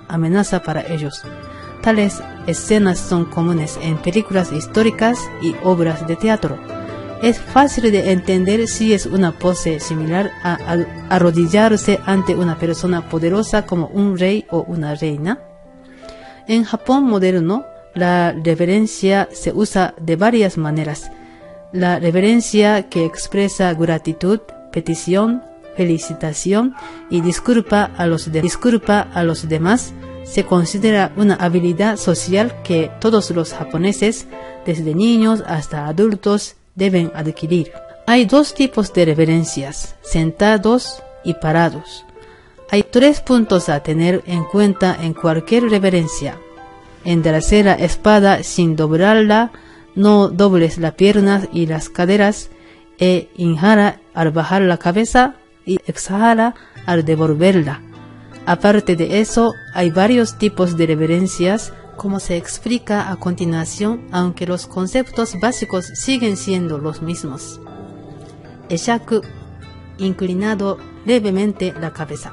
amenaza 0.07 0.63
para 0.63 0.87
ellos. 0.87 1.25
Tales 1.87 2.21
escenas 2.49 2.99
son 2.99 3.27
comunes 3.27 3.79
en 3.81 3.97
películas 3.99 4.51
históricas 4.51 5.21
y 5.41 5.55
obras 5.63 6.05
de 6.09 6.17
teatro. 6.17 6.59
Es 7.23 7.39
fácil 7.39 7.93
de 7.93 8.11
entender 8.11 8.67
si 8.67 8.93
es 8.93 9.07
una 9.07 9.31
pose 9.31 9.79
similar 9.79 10.33
a 10.43 10.59
arrodillarse 11.09 12.01
ante 12.05 12.35
una 12.35 12.59
persona 12.59 13.09
poderosa 13.09 13.67
como 13.67 13.87
un 13.87 14.19
rey 14.19 14.47
o 14.51 14.63
una 14.63 14.97
reina. 14.97 15.39
En 16.49 16.65
Japón 16.65 17.05
moderno, 17.05 17.65
la 17.95 18.33
reverencia 18.33 19.29
se 19.31 19.53
usa 19.53 19.95
de 20.01 20.17
varias 20.17 20.59
maneras. 20.59 21.13
La 21.71 22.01
reverencia 22.01 22.89
que 22.89 23.05
expresa 23.05 23.73
gratitud, 23.75 24.41
petición, 24.73 25.41
felicitación 25.77 26.75
y 27.11 27.21
disculpa 27.21 27.93
a 27.97 28.09
los, 28.09 28.33
disculpa 28.33 29.03
a 29.15 29.23
los 29.23 29.49
demás 29.49 29.95
se 30.27 30.45
considera 30.45 31.13
una 31.17 31.35
habilidad 31.37 31.97
social 31.97 32.63
que 32.63 32.91
todos 33.01 33.31
los 33.31 33.55
japoneses, 33.55 34.27
desde 34.67 34.95
niños 34.95 35.43
hasta 35.47 35.87
adultos, 35.87 36.57
deben 36.75 37.13
adquirir. 37.15 37.73
Hay 38.07 38.27
dos 38.27 38.55
tipos 38.55 38.93
de 38.93 39.05
reverencias, 39.05 39.95
sentados 40.03 41.03
y 41.25 41.35
parados. 41.35 42.05
Hay 42.71 42.83
tres 42.83 43.21
puntos 43.21 43.69
a 43.69 43.81
tener 43.81 44.23
en 44.27 44.45
cuenta 44.45 44.97
en 45.01 45.15
cualquier 45.15 45.65
reverencia. 45.71 46.37
Enderezar 47.05 47.65
la 47.65 47.75
espada 47.75 48.43
sin 48.43 48.75
doblarla, 48.75 49.53
no 49.95 50.29
dobles 50.29 50.77
las 50.79 50.95
piernas 50.95 51.49
y 51.53 51.67
las 51.67 51.89
caderas, 51.89 52.51
e 52.99 53.29
inhala 53.37 54.01
al 54.15 54.33
bajar 54.33 54.63
la 54.63 54.79
cabeza 54.79 55.37
y 55.65 55.79
exhala 55.87 56.55
al 56.87 57.05
devolverla. 57.05 57.81
Aparte 58.47 58.95
de 58.95 59.21
eso, 59.21 59.55
hay 59.75 59.91
varios 59.91 60.39
tipos 60.39 60.77
de 60.77 60.87
reverencias, 60.87 61.73
como 61.97 62.21
se 62.21 62.37
explica 62.37 63.11
a 63.11 63.17
continuación, 63.17 64.07
aunque 64.13 64.47
los 64.47 64.69
conceptos 64.69 65.35
básicos 65.41 65.87
siguen 65.87 66.37
siendo 66.37 66.79
los 66.79 67.03
mismos. 67.03 67.61
Eshaku, 68.69 69.23
inclinado 69.99 70.79
levemente 71.05 71.75
la 71.81 71.93
cabeza. 71.93 72.33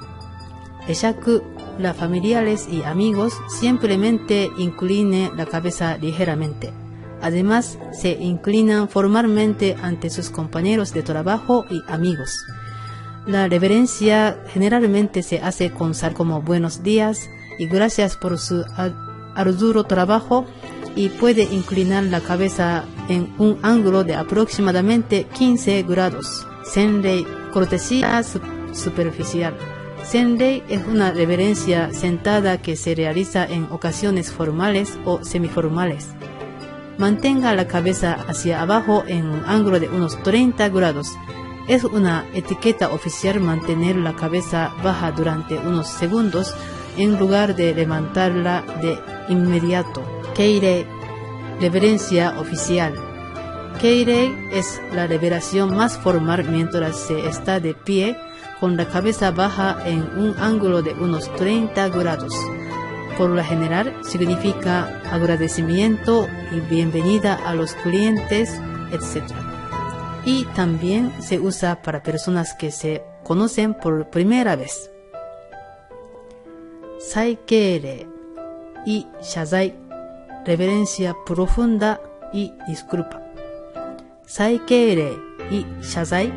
Eshaku, 0.87 1.41
la 1.79 1.95
familiares 1.95 2.67
y 2.69 2.83
amigos 2.83 3.33
simplemente 3.49 4.51
incline 4.57 5.31
la 5.35 5.47
cabeza 5.47 5.97
ligeramente. 5.97 6.71
Además, 7.23 7.79
se 7.91 8.11
inclinan 8.11 8.87
formalmente 8.87 9.75
ante 9.81 10.11
sus 10.11 10.29
compañeros 10.29 10.93
de 10.93 11.01
trabajo 11.01 11.65
y 11.71 11.81
amigos. 11.87 12.45
La 13.25 13.47
reverencia 13.47 14.37
generalmente 14.49 15.23
se 15.23 15.39
hace 15.39 15.71
con 15.71 15.93
sal 15.93 16.13
como 16.13 16.41
buenos 16.41 16.83
días 16.83 17.29
y 17.57 17.67
gracias 17.67 18.17
por 18.17 18.37
su 18.37 18.65
arduo 19.33 19.85
trabajo 19.85 20.45
y 20.97 21.07
puede 21.07 21.43
inclinar 21.43 22.03
la 22.03 22.19
cabeza 22.19 22.83
en 23.07 23.33
un 23.37 23.59
ángulo 23.61 24.03
de 24.03 24.15
aproximadamente 24.15 25.25
15 25.35 25.83
grados. 25.83 26.45
Senrei, 26.65 27.25
cortesía 27.53 28.21
superficial. 28.73 29.55
Senrei 30.03 30.61
es 30.67 30.85
una 30.85 31.11
reverencia 31.11 31.93
sentada 31.93 32.61
que 32.61 32.75
se 32.75 32.93
realiza 32.93 33.45
en 33.45 33.67
ocasiones 33.71 34.33
formales 34.33 34.99
o 35.05 35.23
semiformales. 35.23 36.09
Mantenga 36.97 37.55
la 37.55 37.67
cabeza 37.67 38.17
hacia 38.27 38.61
abajo 38.61 39.05
en 39.07 39.27
un 39.27 39.43
ángulo 39.45 39.79
de 39.79 39.87
unos 39.87 40.21
30 40.23 40.67
grados 40.69 41.07
es 41.67 41.83
una 41.83 42.25
etiqueta 42.33 42.89
oficial 42.89 43.39
mantener 43.39 43.95
la 43.95 44.15
cabeza 44.15 44.73
baja 44.83 45.11
durante 45.11 45.57
unos 45.57 45.87
segundos 45.87 46.53
en 46.97 47.17
lugar 47.17 47.55
de 47.55 47.73
levantarla 47.73 48.63
de 48.81 48.99
inmediato. 49.29 50.03
Keirei, 50.35 50.85
reverencia 51.59 52.35
oficial. 52.39 52.93
Keirei 53.79 54.35
es 54.51 54.81
la 54.93 55.07
revelación 55.07 55.75
más 55.75 55.97
formal 55.97 56.45
mientras 56.49 56.97
se 56.97 57.27
está 57.27 57.59
de 57.59 57.73
pie 57.73 58.17
con 58.59 58.77
la 58.77 58.85
cabeza 58.85 59.31
baja 59.31 59.77
en 59.85 60.01
un 60.17 60.35
ángulo 60.39 60.81
de 60.81 60.93
unos 60.93 61.33
30 61.35 61.89
grados. 61.89 62.33
Por 63.17 63.29
lo 63.29 63.43
general 63.43 63.95
significa 64.03 65.01
agradecimiento 65.11 66.27
y 66.51 66.59
bienvenida 66.61 67.39
a 67.45 67.53
los 67.53 67.73
clientes, 67.73 68.59
etc 68.91 69.42
y 70.25 70.45
también 70.45 71.13
se 71.21 71.39
usa 71.39 71.81
para 71.81 72.03
personas 72.03 72.53
que 72.53 72.71
se 72.71 73.03
conocen 73.23 73.73
por 73.73 74.09
primera 74.09 74.55
vez. 74.55 74.89
Saikere 76.99 78.07
y 78.85 79.07
Shazai, 79.21 79.75
reverencia 80.45 81.15
profunda 81.25 82.01
y 82.31 82.53
disculpa. 82.67 83.21
Saikere 84.25 85.13
y 85.51 85.65
Shazai, 85.81 86.31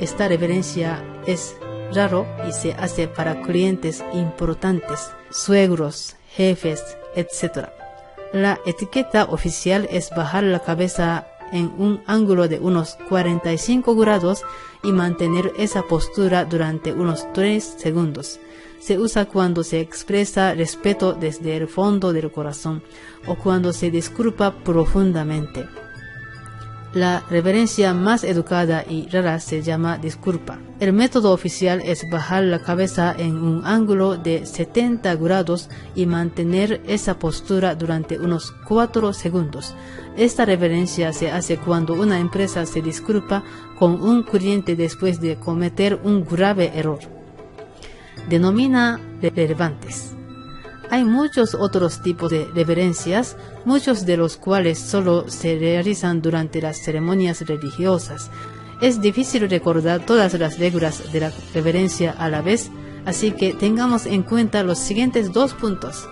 esta 0.00 0.28
reverencia 0.28 1.02
es 1.26 1.56
raro 1.92 2.26
y 2.48 2.52
se 2.52 2.72
hace 2.74 3.08
para 3.08 3.42
clientes 3.42 4.04
importantes, 4.12 5.10
suegros, 5.30 6.16
jefes, 6.30 6.96
etc. 7.16 7.68
La 8.32 8.58
etiqueta 8.66 9.24
oficial 9.24 9.88
es 9.90 10.10
bajar 10.10 10.44
la 10.44 10.60
cabeza 10.60 11.26
en 11.54 11.72
un 11.78 12.02
ángulo 12.06 12.48
de 12.48 12.58
unos 12.58 12.98
45 13.08 13.94
grados 13.94 14.42
y 14.82 14.92
mantener 14.92 15.52
esa 15.56 15.82
postura 15.84 16.44
durante 16.44 16.92
unos 16.92 17.32
3 17.32 17.64
segundos. 17.78 18.40
Se 18.80 18.98
usa 18.98 19.24
cuando 19.24 19.62
se 19.62 19.80
expresa 19.80 20.52
respeto 20.52 21.14
desde 21.14 21.56
el 21.56 21.68
fondo 21.68 22.12
del 22.12 22.30
corazón 22.30 22.82
o 23.26 23.36
cuando 23.36 23.72
se 23.72 23.90
disculpa 23.90 24.52
profundamente. 24.64 25.66
La 26.94 27.24
reverencia 27.28 27.92
más 27.92 28.22
educada 28.22 28.84
y 28.88 29.08
rara 29.08 29.40
se 29.40 29.62
llama 29.62 29.98
disculpa. 29.98 30.60
El 30.78 30.92
método 30.92 31.32
oficial 31.32 31.82
es 31.84 32.08
bajar 32.08 32.44
la 32.44 32.62
cabeza 32.62 33.12
en 33.18 33.36
un 33.36 33.66
ángulo 33.66 34.16
de 34.16 34.46
70 34.46 35.16
grados 35.16 35.68
y 35.96 36.06
mantener 36.06 36.80
esa 36.86 37.18
postura 37.18 37.74
durante 37.74 38.20
unos 38.20 38.52
4 38.68 39.12
segundos. 39.12 39.74
Esta 40.16 40.44
reverencia 40.44 41.12
se 41.12 41.32
hace 41.32 41.56
cuando 41.56 41.94
una 41.94 42.20
empresa 42.20 42.64
se 42.64 42.80
disculpa 42.80 43.42
con 43.76 44.00
un 44.00 44.22
cliente 44.22 44.76
después 44.76 45.20
de 45.20 45.34
cometer 45.34 45.98
un 46.04 46.24
grave 46.24 46.70
error. 46.76 47.00
Denomina 48.28 49.00
relevantes. 49.20 50.14
Hay 50.94 51.04
muchos 51.04 51.56
otros 51.56 52.02
tipos 52.02 52.30
de 52.30 52.48
reverencias, 52.54 53.36
muchos 53.64 54.06
de 54.06 54.16
los 54.16 54.36
cuales 54.36 54.78
solo 54.78 55.28
se 55.28 55.58
realizan 55.58 56.22
durante 56.22 56.62
las 56.62 56.76
ceremonias 56.76 57.40
religiosas. 57.40 58.30
Es 58.80 59.00
difícil 59.00 59.50
recordar 59.50 60.06
todas 60.06 60.34
las 60.34 60.56
reglas 60.60 61.12
de 61.12 61.18
la 61.18 61.32
reverencia 61.52 62.12
a 62.12 62.28
la 62.28 62.42
vez, 62.42 62.70
así 63.06 63.32
que 63.32 63.54
tengamos 63.54 64.06
en 64.06 64.22
cuenta 64.22 64.62
los 64.62 64.78
siguientes 64.78 65.32
dos 65.32 65.52
puntos. 65.54 66.08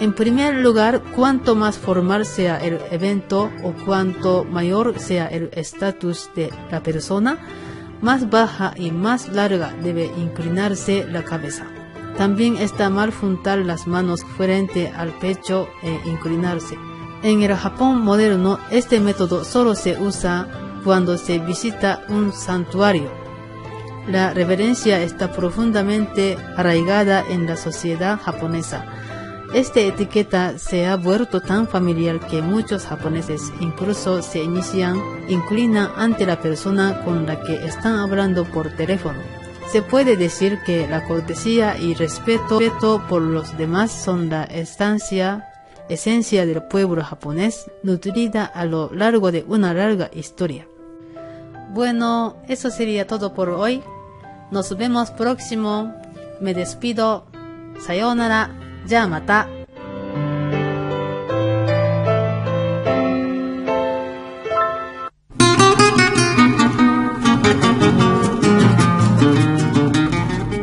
En 0.00 0.12
primer 0.12 0.54
lugar, 0.56 1.02
cuanto 1.16 1.56
más 1.56 1.78
formal 1.78 2.26
sea 2.26 2.58
el 2.58 2.78
evento 2.90 3.50
o 3.64 3.72
cuanto 3.86 4.44
mayor 4.44 4.98
sea 4.98 5.28
el 5.28 5.48
estatus 5.54 6.28
de 6.36 6.52
la 6.70 6.82
persona, 6.82 7.38
más 8.02 8.28
baja 8.28 8.74
y 8.76 8.90
más 8.90 9.28
larga 9.28 9.74
debe 9.82 10.12
inclinarse 10.18 11.06
la 11.06 11.24
cabeza. 11.24 11.79
También 12.20 12.58
está 12.58 12.90
mal 12.90 13.14
juntar 13.14 13.60
las 13.60 13.86
manos 13.86 14.26
frente 14.36 14.92
al 14.94 15.08
pecho 15.20 15.70
e 15.82 15.98
inclinarse. 16.06 16.76
En 17.22 17.40
el 17.40 17.56
Japón 17.56 18.02
moderno, 18.02 18.58
este 18.70 19.00
método 19.00 19.42
solo 19.42 19.74
se 19.74 19.98
usa 19.98 20.46
cuando 20.84 21.16
se 21.16 21.38
visita 21.38 22.04
un 22.10 22.34
santuario. 22.34 23.10
La 24.06 24.34
reverencia 24.34 25.00
está 25.00 25.32
profundamente 25.32 26.36
arraigada 26.58 27.24
en 27.26 27.46
la 27.46 27.56
sociedad 27.56 28.20
japonesa 28.20 28.84
esta 29.52 29.80
etiqueta 29.80 30.58
se 30.58 30.86
ha 30.86 30.94
vuelto 30.94 31.40
tan 31.40 31.66
familiar 31.66 32.20
que 32.20 32.40
muchos 32.40 32.86
japoneses 32.86 33.52
incluso 33.58 34.22
se 34.22 34.44
inician, 34.44 34.96
inclinan 35.28 35.90
ante 35.96 36.24
la 36.24 36.40
persona 36.40 37.02
con 37.04 37.26
la 37.26 37.40
que 37.42 37.56
están 37.66 37.98
hablando 37.98 38.44
por 38.44 38.70
teléfono. 38.76 39.39
Se 39.70 39.82
puede 39.82 40.16
decir 40.16 40.58
que 40.66 40.88
la 40.88 41.04
cortesía 41.04 41.78
y 41.78 41.94
respeto 41.94 42.58
por 43.08 43.22
los 43.22 43.56
demás 43.56 43.92
son 43.92 44.28
la 44.28 44.42
estancia, 44.42 45.48
esencia 45.88 46.44
del 46.44 46.64
pueblo 46.64 47.04
japonés, 47.04 47.70
nutrida 47.84 48.44
a 48.44 48.64
lo 48.64 48.90
largo 48.92 49.30
de 49.30 49.44
una 49.46 49.72
larga 49.72 50.10
historia. 50.12 50.66
Bueno, 51.72 52.34
eso 52.48 52.70
sería 52.70 53.06
todo 53.06 53.32
por 53.32 53.50
hoy. 53.50 53.80
Nos 54.50 54.76
vemos 54.76 55.12
próximo. 55.12 55.94
Me 56.40 56.52
despido. 56.52 57.26
Sayonara. 57.86 58.50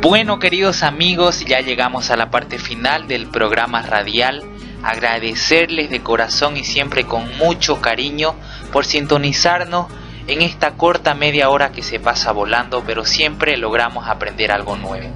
Bueno, 0.09 0.39
queridos 0.39 0.83
amigos, 0.83 1.43
ya 1.43 1.59
llegamos 1.59 2.11
a 2.11 2.15
la 2.15 2.31
parte 2.31 2.59
final 2.59 3.09
del 3.09 3.27
programa 3.27 3.81
radial. 3.81 4.41
Agradecerles 4.81 5.89
de 5.89 5.99
corazón 5.99 6.55
y 6.55 6.63
siempre 6.63 7.03
con 7.03 7.29
mucho 7.37 7.81
cariño 7.81 8.33
por 8.71 8.85
sintonizarnos 8.85 9.87
en 10.27 10.41
esta 10.41 10.75
corta 10.75 11.13
media 11.13 11.49
hora 11.49 11.73
que 11.73 11.83
se 11.83 11.99
pasa 11.99 12.31
volando, 12.31 12.85
pero 12.87 13.03
siempre 13.03 13.57
logramos 13.57 14.07
aprender 14.07 14.49
algo 14.53 14.77
nuevo. 14.77 15.09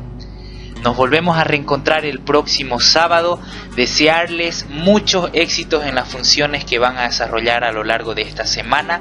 Nos 0.83 0.97
volvemos 0.97 1.37
a 1.37 1.45
reencontrar 1.45 2.03
el 2.03 2.19
próximo 2.19 2.81
sábado. 2.81 3.39
Desearles 3.77 4.65
muchos 4.67 5.29
éxitos 5.31 5.85
en 5.85 5.95
las 5.95 6.09
funciones 6.09 6.65
que 6.65 6.79
van 6.79 6.97
a 6.97 7.03
desarrollar 7.03 7.63
a 7.63 7.71
lo 7.71 7.85
largo 7.85 8.13
de 8.13 8.23
esta 8.23 8.45
semana. 8.45 8.99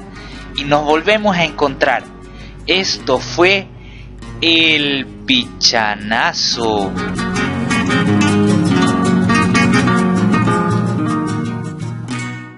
Y 0.55 0.63
nos 0.63 0.85
volvemos 0.85 1.35
a 1.35 1.43
encontrar. 1.43 2.05
Esto 2.65 3.19
fue 3.19 3.67
el 4.39 5.05
pichanazo. 5.31 6.91